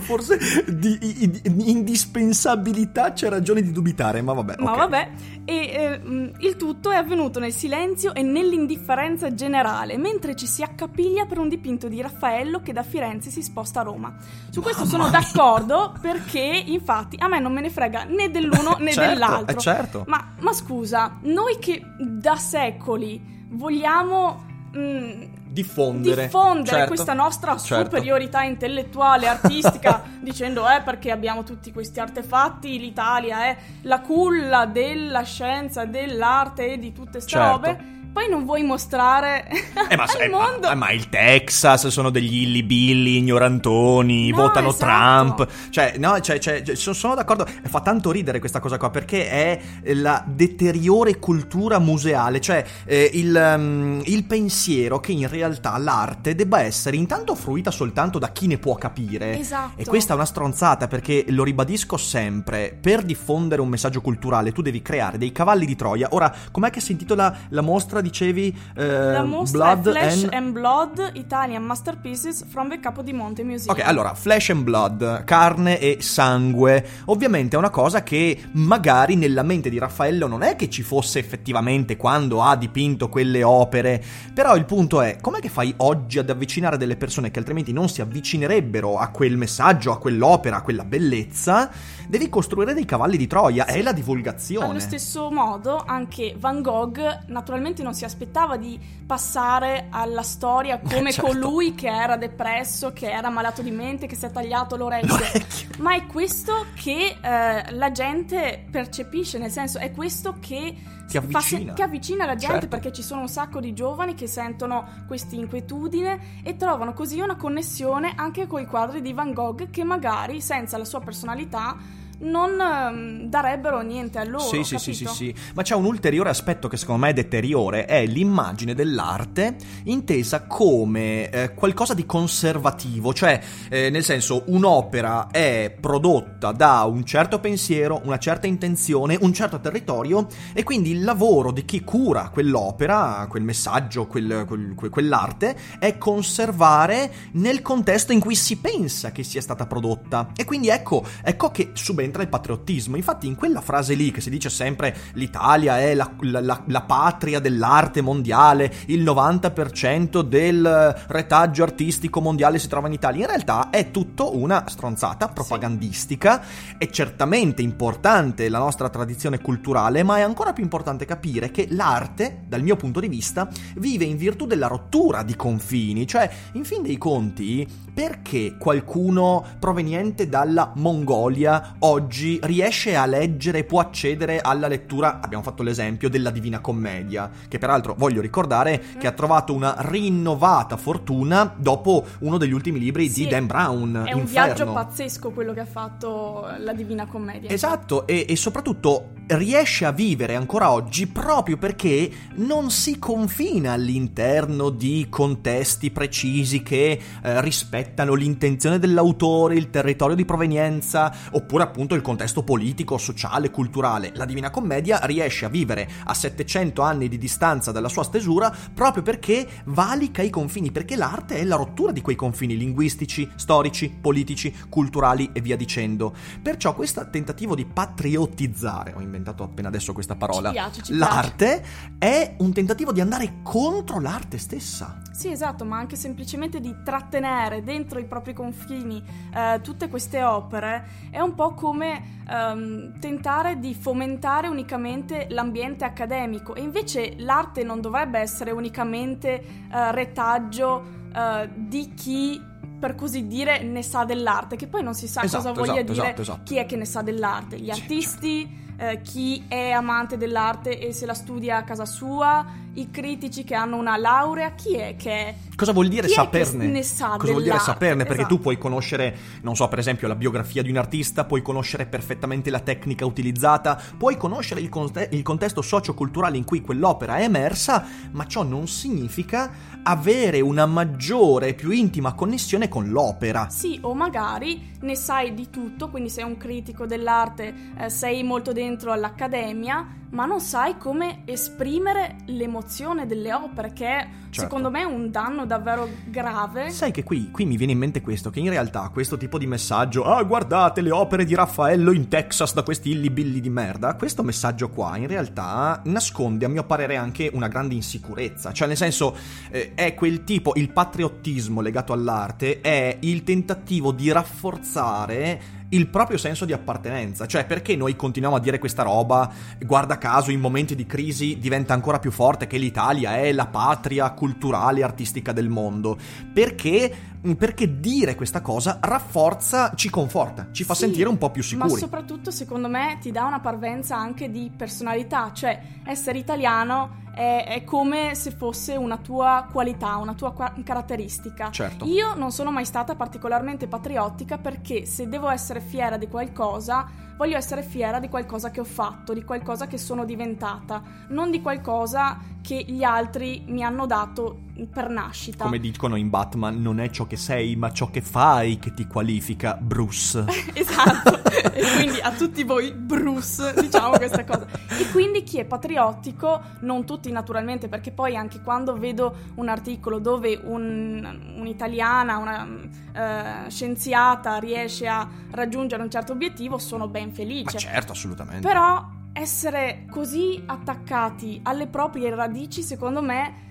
forse 0.00 0.38
di, 0.66 0.98
di- 0.98 1.30
di 1.30 1.70
indispensabilità 1.70 3.12
c'è 3.12 3.28
ragione 3.28 3.62
di 3.62 3.72
dubitare, 3.72 4.22
ma 4.22 4.32
vabbè. 4.32 4.54
Ma 4.58 4.72
ok. 4.72 4.76
vabbè, 4.78 5.10
e 5.44 5.54
eh, 5.54 6.00
il 6.40 6.56
tutto 6.56 6.90
è 6.90 6.96
avvenuto 6.96 7.38
nel 7.38 7.52
silenzio 7.52 8.14
e 8.14 8.22
nell'indifferenza 8.22 9.34
generale, 9.34 9.96
mentre 9.96 10.34
ci 10.34 10.46
si 10.46 10.62
accapiglia 10.62 11.26
per 11.26 11.38
un 11.38 11.48
dipinto 11.48 11.88
di 11.88 12.00
Raffaello 12.00 12.60
che 12.60 12.72
da 12.72 12.82
Firenze 12.82 13.30
si 13.30 13.42
sposta 13.42 13.80
a 13.80 13.82
Roma. 13.82 14.14
Su 14.50 14.60
questo 14.60 14.84
sono 14.86 15.08
d'accordo 15.10 15.92
perché, 16.00 16.62
infatti, 16.66 17.16
a 17.18 17.28
me 17.28 17.40
non 17.40 17.52
me 17.52 17.60
ne 17.60 17.70
frega 17.70 18.04
né 18.04 18.30
dell'uno 18.30 18.76
né 18.80 18.92
Certo, 18.92 19.12
dell'altro. 19.12 19.56
eh, 19.56 19.60
certo. 19.60 19.83
Ma, 20.06 20.32
ma 20.40 20.52
scusa, 20.52 21.18
noi 21.22 21.58
che 21.58 21.82
da 21.98 22.36
secoli 22.36 23.20
vogliamo. 23.50 24.44
mh, 24.72 25.42
Diffondere. 25.54 26.24
diffondere 26.24 26.78
certo, 26.78 26.88
questa 26.88 27.12
nostra 27.12 27.56
certo. 27.56 27.84
superiorità 27.84 28.42
intellettuale, 28.42 29.28
artistica, 29.28 30.02
dicendo 30.20 30.68
eh 30.68 30.82
perché 30.82 31.12
abbiamo 31.12 31.44
tutti 31.44 31.70
questi 31.70 32.00
artefatti, 32.00 32.76
l'Italia 32.80 33.44
è 33.44 33.56
la 33.82 34.00
culla 34.00 34.66
della 34.66 35.22
scienza, 35.22 35.84
dell'arte 35.84 36.72
e 36.72 36.78
di 36.78 36.92
tutte 36.92 37.12
queste 37.12 37.30
Certo. 37.30 37.50
robe, 37.50 37.84
poi 38.14 38.28
non 38.30 38.44
vuoi 38.44 38.62
mostrare 38.62 39.48
Eh, 39.90 39.96
ma, 39.96 40.04
al 40.08 40.20
eh, 40.20 40.28
ma- 40.28 40.38
mondo. 40.50 40.70
eh, 40.70 40.74
ma 40.76 40.90
il 40.92 41.08
Texas 41.08 41.88
sono 41.88 42.10
degli 42.10 42.42
illibilli, 42.42 43.16
ignorantoni, 43.16 44.30
No, 44.30 44.36
votano 44.36 44.68
esatto. 44.68 45.34
Trump. 45.34 45.48
Cioè, 45.70 45.94
no, 45.98 46.20
cioè, 46.20 46.38
cioè, 46.38 46.62
cioè, 46.62 46.76
sono, 46.76 46.94
sono 46.94 47.14
d'accordo. 47.16 47.44
Fa 47.64 47.80
tanto 47.80 48.12
ridere 48.12 48.38
questa 48.38 48.60
cosa 48.60 48.78
qua 48.78 48.90
perché 48.90 49.28
è 49.28 49.60
la 49.94 50.22
deteriore 50.26 51.18
cultura 51.18 51.80
museale. 51.80 52.40
Cioè, 52.40 52.64
eh, 52.84 53.10
il, 53.14 53.34
um, 53.56 54.00
il 54.04 54.24
pensiero 54.24 55.00
che 55.00 55.10
in 55.10 55.28
realtà 55.28 55.76
l'arte 55.78 56.36
debba 56.36 56.60
essere 56.60 56.96
intanto 56.96 57.34
fruita 57.34 57.72
soltanto 57.72 58.20
da 58.20 58.28
chi 58.30 58.46
ne 58.46 58.58
può 58.58 58.76
capire. 58.76 59.40
Esatto. 59.40 59.80
E 59.80 59.84
questa 59.84 60.12
è 60.12 60.16
una 60.16 60.24
stronzata 60.24 60.86
perché 60.86 61.24
lo 61.30 61.42
ribadisco 61.42 61.96
sempre: 61.96 62.76
per 62.80 63.02
diffondere 63.02 63.60
un 63.60 63.68
messaggio 63.68 64.00
culturale 64.00 64.52
tu 64.52 64.62
devi 64.62 64.82
creare 64.82 65.18
dei 65.18 65.32
cavalli 65.32 65.66
di 65.66 65.74
Troia. 65.74 66.08
Ora, 66.12 66.32
com'è 66.52 66.70
che 66.70 66.80
si 66.80 66.92
intitola 66.92 67.36
la 67.48 67.60
mostra? 67.60 68.02
Dicevi 68.04 68.54
eh, 68.76 68.86
La 68.86 69.24
mostra 69.24 69.74
Blood 69.76 69.96
è 69.96 70.00
Flesh 70.00 70.22
and... 70.24 70.32
and 70.34 70.52
Blood 70.52 71.10
Italian 71.14 71.64
Masterpieces 71.64 72.44
from 72.46 72.68
the 72.68 72.78
Capodimonte 72.78 73.42
Museum. 73.42 73.74
Ok, 73.74 73.82
allora, 73.84 74.14
flesh 74.14 74.50
and 74.50 74.62
blood, 74.62 75.24
carne 75.24 75.78
e 75.78 75.96
sangue. 76.00 76.86
Ovviamente 77.06 77.56
è 77.56 77.58
una 77.58 77.70
cosa 77.70 78.02
che 78.02 78.42
magari 78.52 79.16
nella 79.16 79.42
mente 79.42 79.70
di 79.70 79.78
Raffaello 79.78 80.26
non 80.26 80.42
è 80.42 80.54
che 80.54 80.68
ci 80.68 80.82
fosse 80.82 81.18
effettivamente 81.18 81.96
quando 81.96 82.42
ha 82.42 82.54
dipinto 82.56 83.08
quelle 83.08 83.42
opere. 83.42 84.02
Però 84.34 84.54
il 84.54 84.66
punto 84.66 85.00
è, 85.00 85.16
com'è 85.20 85.40
che 85.40 85.48
fai 85.48 85.72
oggi 85.78 86.18
ad 86.18 86.28
avvicinare 86.28 86.76
delle 86.76 86.96
persone 86.96 87.30
che 87.30 87.38
altrimenti 87.38 87.72
non 87.72 87.88
si 87.88 88.02
avvicinerebbero 88.02 88.98
a 88.98 89.08
quel 89.08 89.38
messaggio, 89.38 89.92
a 89.92 89.98
quell'opera, 89.98 90.56
a 90.56 90.62
quella 90.62 90.84
bellezza? 90.84 91.70
Devi 92.06 92.28
costruire 92.28 92.74
dei 92.74 92.84
cavalli 92.84 93.16
di 93.16 93.26
Troia, 93.26 93.64
è 93.64 93.80
la 93.80 93.92
divulgazione. 93.92 94.66
Allo 94.66 94.80
stesso 94.80 95.30
modo, 95.30 95.82
anche 95.86 96.34
Van 96.38 96.60
Gogh 96.60 96.98
naturalmente 97.28 97.82
non 97.82 97.93
si 97.94 98.04
aspettava 98.04 98.56
di 98.56 98.78
passare 99.06 99.86
alla 99.90 100.22
storia 100.22 100.78
come 100.78 101.12
certo. 101.12 101.30
colui 101.30 101.74
che 101.74 101.88
era 101.88 102.16
depresso, 102.16 102.92
che 102.92 103.10
era 103.10 103.28
malato 103.30 103.62
di 103.62 103.70
mente, 103.70 104.06
che 104.06 104.16
si 104.16 104.26
è 104.26 104.30
tagliato 104.30 104.76
l'orecchio. 104.76 105.16
L'orecchio. 105.16 105.68
Ma 105.78 105.94
è 105.94 106.06
questo 106.06 106.66
che 106.74 107.16
eh, 107.20 107.72
la 107.72 107.90
gente 107.92 108.66
percepisce, 108.70 109.38
nel 109.38 109.50
senso 109.50 109.78
è 109.78 109.90
questo 109.92 110.36
che 110.40 110.74
Ti 111.06 111.18
fa 111.20 111.38
avvicina. 111.38 111.72
che 111.74 111.82
avvicina 111.82 112.24
la 112.26 112.34
gente 112.34 112.52
Certo. 112.60 112.68
perché 112.68 112.92
ci 112.92 113.02
sono 113.02 113.22
un 113.22 113.28
sacco 113.28 113.60
di 113.60 113.72
giovani 113.72 114.14
che 114.14 114.26
sentono 114.26 114.86
questa 115.06 115.34
inquietudine 115.34 116.40
e 116.42 116.56
trovano 116.56 116.92
così 116.92 117.20
una 117.20 117.36
connessione 117.36 118.12
anche 118.16 118.46
con 118.46 118.60
i 118.60 118.66
quadri 118.66 119.00
di 119.02 119.12
Van 119.12 119.32
Gogh 119.32 119.70
che 119.70 119.84
magari 119.84 120.40
senza 120.40 120.76
la 120.78 120.84
sua 120.84 121.00
personalità 121.00 121.76
non 122.20 122.60
ehm, 122.60 123.28
darebbero 123.28 123.80
niente 123.80 124.18
a 124.18 124.24
loro. 124.24 124.44
Sì, 124.44 124.62
sì, 124.64 124.78
sì, 124.78 124.94
sì, 124.94 125.06
sì. 125.06 125.34
Ma 125.54 125.62
c'è 125.62 125.74
un 125.74 125.84
ulteriore 125.84 126.30
aspetto 126.30 126.68
che 126.68 126.76
secondo 126.76 127.02
me 127.02 127.10
è 127.10 127.12
deteriore, 127.12 127.86
è 127.86 128.06
l'immagine 128.06 128.74
dell'arte 128.74 129.56
intesa 129.84 130.46
come 130.46 131.28
eh, 131.30 131.54
qualcosa 131.54 131.94
di 131.94 132.06
conservativo, 132.06 133.12
cioè 133.12 133.40
eh, 133.68 133.90
nel 133.90 134.04
senso 134.04 134.44
un'opera 134.46 135.28
è 135.30 135.74
prodotta 135.78 136.52
da 136.52 136.84
un 136.84 137.04
certo 137.04 137.40
pensiero, 137.40 138.00
una 138.04 138.18
certa 138.18 138.46
intenzione, 138.46 139.18
un 139.20 139.32
certo 139.32 139.60
territorio 139.60 140.26
e 140.52 140.62
quindi 140.62 140.90
il 140.90 141.02
lavoro 141.02 141.50
di 141.50 141.64
chi 141.64 141.82
cura 141.82 142.30
quell'opera, 142.30 143.26
quel 143.28 143.42
messaggio, 143.42 144.06
quel, 144.06 144.44
quel, 144.46 144.74
quell'arte 144.90 145.56
è 145.78 145.98
conservare 145.98 147.12
nel 147.32 147.62
contesto 147.62 148.12
in 148.12 148.20
cui 148.20 148.34
si 148.34 148.58
pensa 148.58 149.12
che 149.12 149.22
sia 149.22 149.40
stata 149.40 149.66
prodotta. 149.66 150.30
E 150.36 150.44
quindi 150.44 150.68
ecco, 150.68 151.04
ecco 151.22 151.50
che 151.50 151.70
subentra 151.74 152.03
il 152.04 152.28
patriottismo. 152.28 152.96
Infatti 152.96 153.26
in 153.26 153.34
quella 153.34 153.60
frase 153.60 153.94
lì 153.94 154.10
che 154.10 154.20
si 154.20 154.30
dice 154.30 154.50
sempre 154.50 154.94
l'Italia 155.14 155.78
è 155.78 155.94
la, 155.94 156.10
la, 156.20 156.40
la, 156.40 156.62
la 156.66 156.82
patria 156.82 157.40
dell'arte 157.40 158.00
mondiale, 158.00 158.72
il 158.86 159.02
90% 159.02 160.20
del 160.20 160.94
retaggio 161.08 161.62
artistico 161.62 162.20
mondiale 162.20 162.58
si 162.58 162.68
trova 162.68 162.86
in 162.86 162.94
Italia, 162.94 163.22
in 163.22 163.28
realtà 163.28 163.70
è 163.70 163.90
tutto 163.90 164.36
una 164.36 164.64
stronzata 164.68 165.28
propagandistica. 165.28 166.42
È 166.78 166.88
certamente 166.88 167.62
importante 167.62 168.48
la 168.48 168.58
nostra 168.58 168.88
tradizione 168.88 169.40
culturale, 169.40 170.02
ma 170.02 170.18
è 170.18 170.22
ancora 170.22 170.52
più 170.52 170.62
importante 170.62 171.04
capire 171.04 171.50
che 171.50 171.66
l'arte, 171.70 172.44
dal 172.46 172.62
mio 172.62 172.76
punto 172.76 173.00
di 173.00 173.08
vista, 173.08 173.48
vive 173.76 174.04
in 174.04 174.16
virtù 174.16 174.46
della 174.46 174.66
rottura 174.66 175.22
di 175.22 175.36
confini, 175.36 176.06
cioè 176.06 176.30
in 176.52 176.64
fin 176.64 176.82
dei 176.82 176.98
conti, 176.98 177.66
perché 177.94 178.56
qualcuno 178.58 179.44
proveniente 179.60 180.28
dalla 180.28 180.72
Mongolia 180.74 181.76
oggi 181.80 182.40
riesce 182.42 182.96
a 182.96 183.06
leggere 183.06 183.58
e 183.58 183.64
può 183.64 183.78
accedere 183.78 184.40
alla 184.40 184.66
lettura, 184.66 185.20
abbiamo 185.20 185.44
fatto 185.44 185.62
l'esempio, 185.62 186.10
della 186.10 186.30
Divina 186.30 186.58
Commedia, 186.58 187.30
che 187.46 187.58
peraltro 187.58 187.94
voglio 187.96 188.20
ricordare 188.20 188.82
che 188.98 189.06
ha 189.06 189.12
trovato 189.12 189.54
una 189.54 189.76
rinnovata 189.78 190.76
fortuna 190.76 191.54
dopo 191.56 192.04
uno 192.20 192.36
degli 192.36 192.52
ultimi 192.52 192.80
libri 192.80 193.08
sì, 193.08 193.24
di 193.24 193.30
Dan 193.30 193.46
Brown. 193.46 194.02
È 194.04 194.12
un 194.12 194.20
Inferno. 194.20 194.54
viaggio 194.54 194.72
pazzesco 194.72 195.30
quello 195.30 195.52
che 195.52 195.60
ha 195.60 195.66
fatto 195.66 196.48
la 196.58 196.72
Divina 196.72 197.06
Commedia. 197.06 197.48
Esatto, 197.48 198.06
e, 198.08 198.26
e 198.28 198.34
soprattutto 198.34 199.10
riesce 199.26 199.84
a 199.84 199.92
vivere 199.92 200.34
ancora 200.34 200.70
oggi 200.70 201.06
proprio 201.06 201.56
perché 201.56 202.10
non 202.34 202.70
si 202.70 202.98
confina 202.98 203.72
all'interno 203.72 204.68
di 204.70 205.06
contesti 205.08 205.90
precisi 205.90 206.62
che 206.62 207.00
eh, 207.22 207.40
rispettano 207.40 208.14
l'intenzione 208.14 208.78
dell'autore, 208.78 209.54
il 209.54 209.70
territorio 209.70 210.16
di 210.16 210.24
provenienza, 210.24 211.14
oppure 211.32 211.62
appunto 211.62 211.94
il 211.94 212.02
contesto 212.02 212.42
politico, 212.42 212.98
sociale, 212.98 213.50
culturale. 213.50 214.12
La 214.14 214.24
Divina 214.24 214.50
Commedia 214.50 215.00
riesce 215.04 215.44
a 215.46 215.48
vivere 215.48 215.88
a 216.04 216.12
700 216.12 216.82
anni 216.82 217.08
di 217.08 217.18
distanza 217.18 217.72
dalla 217.72 217.88
sua 217.88 218.04
stesura 218.04 218.54
proprio 218.74 219.02
perché 219.02 219.46
valica 219.66 220.22
i 220.22 220.30
confini, 220.30 220.70
perché 220.70 220.96
l'arte 220.96 221.36
è 221.36 221.44
la 221.44 221.56
rottura 221.56 221.92
di 221.92 222.00
quei 222.02 222.16
confini 222.16 222.56
linguistici, 222.56 223.28
storici, 223.36 223.94
politici, 224.00 224.54
culturali 224.68 225.30
e 225.32 225.40
via 225.40 225.56
dicendo. 225.56 226.14
Perciò 226.42 226.74
questo 226.74 227.08
tentativo 227.10 227.54
di 227.54 227.64
patriottizzare, 227.64 228.92
ho 228.94 229.00
inventato 229.14 229.44
appena 229.44 229.68
adesso 229.68 229.92
questa 229.92 230.16
parola, 230.16 230.48
Ci 230.48 230.54
piace, 230.54 230.82
ci 230.82 230.94
l'arte 230.96 231.64
è 231.98 232.34
un 232.38 232.52
tentativo 232.52 232.92
di 232.92 233.00
andare 233.00 233.36
contro 233.42 234.00
l'arte 234.00 234.38
stessa. 234.38 235.00
Sì, 235.12 235.30
esatto, 235.30 235.64
ma 235.64 235.78
anche 235.78 235.94
semplicemente 235.94 236.60
di 236.60 236.74
trattenere 236.84 237.62
dentro 237.62 238.00
i 238.00 238.04
propri 238.04 238.32
confini 238.32 239.02
eh, 239.32 239.60
tutte 239.62 239.88
queste 239.88 240.22
opere. 240.24 240.86
È 241.10 241.20
un 241.20 241.34
po' 241.34 241.54
come 241.54 242.22
ehm, 242.28 242.98
tentare 242.98 243.60
di 243.60 243.74
fomentare 243.74 244.48
unicamente 244.48 245.26
l'ambiente 245.30 245.84
accademico. 245.84 246.54
E 246.54 246.62
invece 246.62 247.14
l'arte 247.18 247.62
non 247.62 247.80
dovrebbe 247.80 248.18
essere 248.18 248.50
unicamente 248.50 249.40
eh, 249.72 249.92
retaggio 249.92 250.82
eh, 251.14 251.48
di 251.54 251.94
chi 251.94 252.52
per 252.76 252.96
così 252.96 253.26
dire 253.26 253.62
ne 253.62 253.82
sa 253.82 254.04
dell'arte, 254.04 254.56
che 254.56 254.66
poi 254.66 254.82
non 254.82 254.94
si 254.94 255.06
sa 255.06 255.22
Esatto, 255.22 255.42
cosa 255.42 255.52
voglia 255.52 255.80
esatto, 255.80 255.92
dire 255.92 256.04
esatto, 256.06 256.20
esatto. 256.20 256.42
chi 256.44 256.56
è 256.56 256.66
che 256.66 256.76
ne 256.76 256.84
sa 256.84 257.00
dell'arte, 257.00 257.58
gli 257.58 257.70
artisti, 257.70 258.63
eh, 258.76 259.00
chi 259.02 259.44
è 259.48 259.70
amante 259.70 260.16
dell'arte 260.16 260.78
e 260.78 260.92
se 260.92 261.06
la 261.06 261.14
studia 261.14 261.58
a 261.58 261.62
casa 261.62 261.84
sua, 261.84 262.44
i 262.74 262.90
critici 262.90 263.44
che 263.44 263.54
hanno 263.54 263.76
una 263.76 263.96
laurea, 263.96 264.50
chi 264.52 264.74
è 264.76 264.96
che 264.96 265.34
Cosa 265.56 265.72
vuol 265.72 265.88
dire 265.88 266.08
saperne? 266.08 266.66
ne 266.66 266.82
sa 266.82 267.16
Cosa 267.16 267.32
vuol 267.32 267.44
dire 267.44 267.58
saperne? 267.58 268.04
Perché 268.04 268.20
Esatto. 268.22 268.36
tu 268.36 268.40
puoi 268.40 268.58
conoscere, 268.58 269.16
non 269.42 269.54
so, 269.54 269.68
per 269.68 269.78
esempio, 269.78 270.08
la 270.08 270.16
biografia 270.16 270.62
di 270.62 270.70
un 270.70 270.76
artista, 270.76 271.24
puoi 271.24 271.42
conoscere 271.42 271.86
perfettamente 271.86 272.50
la 272.50 272.60
tecnica 272.60 273.04
utilizzata, 273.06 273.80
puoi 273.96 274.16
conoscere 274.16 274.60
il, 274.60 274.68
conte- 274.68 275.08
il 275.12 275.22
contesto 275.22 275.62
socioculturale 275.62 276.36
in 276.36 276.44
cui 276.44 276.60
quell'opera 276.60 277.16
è 277.18 277.22
emersa, 277.22 277.86
ma 278.12 278.26
ciò 278.26 278.42
non 278.42 278.66
significa 278.66 279.52
avere 279.84 280.40
una 280.40 280.66
maggiore 280.66 281.48
e 281.48 281.54
più 281.54 281.70
intima 281.70 282.14
connessione 282.14 282.68
con 282.68 282.88
l'opera. 282.88 283.48
Sì, 283.50 283.78
o 283.82 283.94
magari 283.94 284.72
ne 284.80 284.96
sai 284.96 285.34
di 285.34 285.50
tutto, 285.50 285.90
quindi 285.90 286.10
sei 286.10 286.24
un 286.24 286.36
critico 286.36 286.86
dell'arte, 286.86 287.54
eh, 287.78 287.90
sei 287.90 288.22
molto 288.22 288.52
dentro 288.52 288.90
all'accademia, 288.92 290.02
ma 290.14 290.26
non 290.26 290.40
sai 290.40 290.78
come 290.78 291.22
esprimere 291.24 292.16
l'emozione 292.26 293.04
delle 293.06 293.34
opere, 293.34 293.72
che 293.72 293.86
è 293.86 294.08
Certo. 294.34 294.50
secondo 294.50 294.68
me 294.68 294.82
un 294.82 295.12
danno 295.12 295.46
davvero 295.46 295.88
grave. 296.06 296.70
Sai 296.70 296.90
che 296.90 297.04
qui, 297.04 297.30
qui 297.30 297.44
mi 297.44 297.56
viene 297.56 297.70
in 297.70 297.78
mente 297.78 298.00
questo, 298.00 298.30
che 298.30 298.40
in 298.40 298.48
realtà 298.48 298.90
questo 298.92 299.16
tipo 299.16 299.38
di 299.38 299.46
messaggio, 299.46 300.02
ah 300.02 300.20
guardate 300.24 300.80
le 300.80 300.90
opere 300.90 301.24
di 301.24 301.36
Raffaello 301.36 301.92
in 301.92 302.08
Texas 302.08 302.52
da 302.52 302.64
questi 302.64 302.90
illibilli 302.90 303.38
di 303.38 303.48
merda, 303.48 303.94
questo 303.94 304.24
messaggio 304.24 304.70
qua 304.70 304.96
in 304.96 305.06
realtà 305.06 305.80
nasconde 305.84 306.46
a 306.46 306.48
mio 306.48 306.64
parere 306.64 306.96
anche 306.96 307.30
una 307.32 307.46
grande 307.46 307.74
insicurezza, 307.74 308.52
cioè 308.52 308.66
nel 308.66 308.76
senso 308.76 309.16
eh, 309.50 309.74
è 309.74 309.94
quel 309.94 310.24
tipo, 310.24 310.50
il 310.56 310.72
patriottismo 310.72 311.60
legato 311.60 311.92
all'arte 311.92 312.60
è 312.60 312.96
il 313.02 313.22
tentativo 313.22 313.92
di 313.92 314.10
rafforzare 314.10 315.62
il 315.74 315.88
proprio 315.88 316.18
senso 316.18 316.44
di 316.44 316.52
appartenenza, 316.52 317.26
cioè 317.26 317.44
perché 317.46 317.76
noi 317.76 317.96
continuiamo 317.96 318.36
a 318.36 318.40
dire 318.40 318.58
questa 318.58 318.82
roba, 318.82 319.30
guarda 319.60 319.98
caso 319.98 320.30
in 320.30 320.40
momenti 320.40 320.74
di 320.74 320.86
crisi 320.86 321.38
diventa 321.38 321.74
ancora 321.74 321.98
più 321.98 322.10
forte 322.10 322.46
che 322.46 322.58
l'Italia 322.58 323.16
è 323.16 323.32
la 323.32 323.46
patria 323.46 324.10
culturale 324.10 324.80
e 324.80 324.82
artistica 324.84 325.32
del 325.32 325.48
mondo, 325.48 325.98
perché 326.32 327.12
perché 327.38 327.80
dire 327.80 328.14
questa 328.16 328.42
cosa 328.42 328.78
rafforza, 328.82 329.72
ci 329.74 329.88
conforta, 329.88 330.48
ci 330.52 330.62
fa 330.62 330.74
Sì, 330.74 330.80
sentire 330.80 331.08
un 331.08 331.16
po' 331.16 331.30
più 331.30 331.40
Ma 331.56 331.64
sicuri. 331.64 331.80
soprattutto, 331.80 332.30
secondo 332.30 332.68
me, 332.68 332.98
ti 333.00 333.10
dà 333.10 333.24
una 333.24 333.40
parvenza 333.40 333.96
anche 333.96 334.30
di 334.30 334.50
personalità, 334.54 335.32
cioè 335.32 335.58
essere 335.86 336.18
italiano 336.18 337.02
è, 337.14 337.46
è 337.46 337.64
come 337.64 338.14
se 338.14 338.30
fosse 338.32 338.76
una 338.76 338.96
tua 338.98 339.46
qualità, 339.50 339.96
una 339.96 340.14
tua 340.14 340.32
qua- 340.32 340.52
caratteristica. 340.62 341.50
Certo. 341.50 341.84
Io 341.86 342.14
non 342.14 342.32
sono 342.32 342.50
mai 342.50 342.64
stata 342.64 342.94
particolarmente 342.94 343.66
patriottica 343.68 344.36
perché 344.38 344.84
se 344.84 345.08
devo 345.08 345.28
essere 345.28 345.60
fiera 345.60 345.96
di 345.96 346.08
qualcosa, 346.08 346.86
voglio 347.16 347.36
essere 347.36 347.62
fiera 347.62 347.98
di 348.00 348.08
qualcosa 348.08 348.50
che 348.50 348.60
ho 348.60 348.64
fatto, 348.64 349.12
di 349.12 349.24
qualcosa 349.24 349.66
che 349.66 349.78
sono 349.78 350.04
diventata, 350.04 350.82
non 351.08 351.30
di 351.30 351.40
qualcosa 351.40 352.18
che 352.44 352.62
gli 352.66 352.82
altri 352.82 353.42
mi 353.46 353.62
hanno 353.64 353.86
dato 353.86 354.40
per 354.70 354.88
nascita. 354.90 355.44
Come 355.44 355.58
dicono 355.58 355.96
in 355.96 356.10
Batman, 356.10 356.60
non 356.60 356.78
è 356.78 356.90
ciò 356.90 357.06
che 357.06 357.16
sei, 357.16 357.56
ma 357.56 357.72
ciò 357.72 357.90
che 357.90 358.02
fai 358.02 358.58
che 358.58 358.74
ti 358.74 358.86
qualifica, 358.86 359.54
Bruce. 359.54 360.24
Esatto, 360.54 361.22
e 361.52 361.62
quindi 361.76 362.00
a 362.00 362.12
tutti 362.12 362.42
voi 362.44 362.72
Bruce 362.72 363.54
diciamo 363.60 363.96
questa 363.96 364.24
cosa. 364.24 364.46
E 364.78 364.90
quindi 364.90 365.22
chi 365.22 365.38
è 365.38 365.44
patriottico, 365.44 366.40
non 366.60 366.84
tutti 366.84 367.10
naturalmente, 367.10 367.68
perché 367.68 367.90
poi 367.90 368.16
anche 368.16 368.40
quando 368.40 368.76
vedo 368.76 369.14
un 369.36 369.48
articolo 369.48 369.98
dove 369.98 370.38
un- 370.42 371.34
un'italiana, 371.38 372.16
una 372.18 372.46
eh, 372.92 373.50
scienziata 373.50 374.36
riesce 374.38 374.86
a 374.86 375.08
raggiungere 375.30 375.82
un 375.82 375.90
certo 375.90 376.12
obiettivo, 376.12 376.58
sono 376.58 376.88
ben 376.88 377.03
Ma 377.06 377.12
felice. 377.12 377.58
certo, 377.58 377.92
assolutamente. 377.92 378.46
Però 378.46 379.02
essere 379.12 379.86
così 379.90 380.42
attaccati 380.44 381.40
alle 381.44 381.68
proprie 381.68 382.14
radici, 382.14 382.62
secondo 382.62 383.00
me, 383.00 383.43